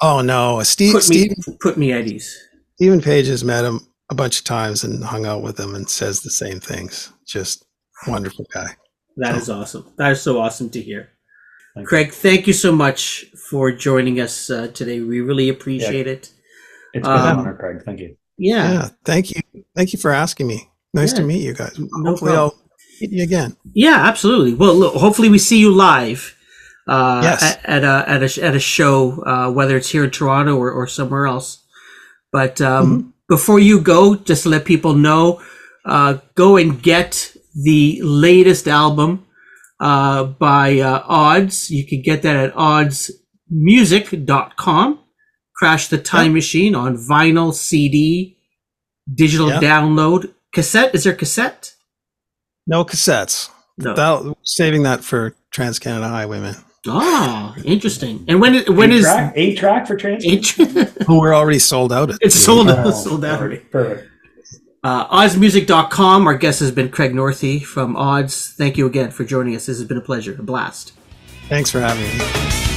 Oh 0.00 0.22
no, 0.22 0.62
Steve, 0.62 0.94
put 0.94 1.02
Steve, 1.02 1.30
me, 1.30 1.56
put 1.60 1.76
me 1.76 1.92
at 1.92 2.06
ease. 2.06 2.36
Steven 2.76 3.00
Page 3.00 3.26
has 3.26 3.44
met 3.44 3.64
him 3.64 3.80
a 4.10 4.14
bunch 4.14 4.38
of 4.38 4.44
times 4.44 4.84
and 4.84 5.04
hung 5.04 5.26
out 5.26 5.42
with 5.42 5.58
him 5.58 5.74
and 5.74 5.88
says 5.88 6.20
the 6.20 6.30
same 6.30 6.60
things. 6.60 7.12
Just 7.26 7.64
wonderful 8.06 8.46
guy. 8.52 8.74
That 9.16 9.34
so. 9.34 9.40
is 9.40 9.50
awesome. 9.50 9.92
That 9.98 10.12
is 10.12 10.22
so 10.22 10.40
awesome 10.40 10.70
to 10.70 10.80
hear. 10.80 11.10
Thank 11.74 11.88
Craig, 11.88 12.06
you. 12.06 12.12
thank 12.12 12.46
you 12.46 12.52
so 12.52 12.72
much 12.72 13.26
for 13.50 13.70
joining 13.70 14.20
us 14.20 14.50
uh, 14.50 14.68
today. 14.68 15.00
We 15.00 15.20
really 15.20 15.48
appreciate 15.48 16.06
yeah. 16.06 16.12
it. 16.12 16.32
It's 16.94 17.06
been 17.06 17.16
um, 17.16 17.20
an 17.20 17.38
honor, 17.38 17.54
Craig. 17.54 17.82
Thank 17.84 18.00
you. 18.00 18.16
Yeah. 18.38 18.72
yeah. 18.72 18.88
Thank 19.04 19.30
you. 19.30 19.42
Thank 19.76 19.92
you 19.92 19.98
for 19.98 20.10
asking 20.10 20.46
me. 20.46 20.69
Nice 20.92 21.12
yeah. 21.12 21.18
to 21.18 21.24
meet 21.24 21.42
you 21.42 21.54
guys. 21.54 21.78
No 21.78 22.10
Hopefully, 22.10 22.32
problem. 22.32 22.36
I'll 22.36 22.58
meet 23.00 23.12
you 23.12 23.22
again. 23.22 23.56
Yeah, 23.74 23.96
absolutely. 23.96 24.54
Well, 24.54 24.74
look, 24.74 24.94
hopefully, 24.94 25.28
we 25.28 25.38
see 25.38 25.58
you 25.58 25.72
live. 25.72 26.36
Uh, 26.88 27.20
yes. 27.22 27.42
At, 27.42 27.64
at, 27.64 27.84
a 27.84 28.04
at 28.08 28.22
a 28.22 28.44
at 28.44 28.54
a 28.54 28.60
show, 28.60 29.22
uh, 29.22 29.52
whether 29.52 29.76
it's 29.76 29.90
here 29.90 30.04
in 30.04 30.10
Toronto 30.10 30.56
or, 30.56 30.72
or 30.72 30.86
somewhere 30.86 31.26
else. 31.26 31.64
But 32.32 32.60
um, 32.60 32.86
mm-hmm. 32.86 33.10
before 33.28 33.60
you 33.60 33.80
go, 33.80 34.16
just 34.16 34.44
to 34.44 34.48
let 34.48 34.64
people 34.64 34.94
know, 34.94 35.40
uh, 35.84 36.18
go 36.34 36.56
and 36.56 36.82
get 36.82 37.36
the 37.54 38.00
latest 38.02 38.66
album 38.68 39.26
uh, 39.80 40.24
by 40.24 40.78
uh, 40.78 41.02
Odds. 41.06 41.70
You 41.70 41.86
can 41.86 42.02
get 42.02 42.22
that 42.22 42.36
at 42.36 42.54
oddsmusic.com. 42.54 44.98
Crash 45.56 45.88
the 45.88 45.98
Time 45.98 46.26
yep. 46.26 46.34
Machine 46.34 46.74
on 46.74 46.96
vinyl, 46.96 47.52
CD, 47.52 48.38
digital 49.12 49.48
yep. 49.48 49.62
download, 49.62 50.32
cassette. 50.52 50.94
Is 50.94 51.04
there 51.04 51.14
cassette? 51.14 51.74
No 52.66 52.84
cassettes. 52.84 53.50
No. 53.78 53.94
That, 53.94 54.36
saving 54.42 54.82
that 54.84 55.02
for 55.02 55.34
Trans 55.50 55.78
Canada 55.78 56.08
Highwaymen. 56.08 56.54
Oh, 56.86 57.54
interesting. 57.64 58.24
And 58.28 58.40
when 58.40 58.64
when 58.74 58.90
eight 58.92 58.96
is 58.98 59.04
track, 59.04 59.32
eight 59.36 59.58
track 59.58 59.86
for 59.86 59.96
trans? 59.96 60.24
Oh, 61.08 61.18
we're 61.20 61.34
already 61.34 61.58
sold 61.58 61.92
out. 61.92 62.10
At 62.10 62.18
it's 62.20 62.34
the- 62.34 62.40
sold 62.40 62.68
Oh, 62.68 62.74
out, 62.76 62.90
sold 62.92 63.24
out 63.24 63.40
already. 63.40 63.58
perfect, 63.58 63.70
perfect. 63.72 64.06
Uh, 64.82 65.06
OddsMusic.com. 65.08 66.26
Our 66.26 66.36
guest 66.36 66.60
has 66.60 66.70
been 66.70 66.88
Craig 66.88 67.12
Northey 67.12 67.62
from 67.62 67.96
Odds. 67.96 68.54
Thank 68.56 68.78
you 68.78 68.86
again 68.86 69.10
for 69.10 69.24
joining 69.24 69.54
us. 69.54 69.66
This 69.66 69.78
has 69.78 69.86
been 69.86 69.98
a 69.98 70.02
pleasure, 70.02 70.32
a 70.38 70.42
blast. 70.42 70.92
Thanks 71.50 71.70
for 71.70 71.80
having 71.80 72.04
me. 72.04 72.69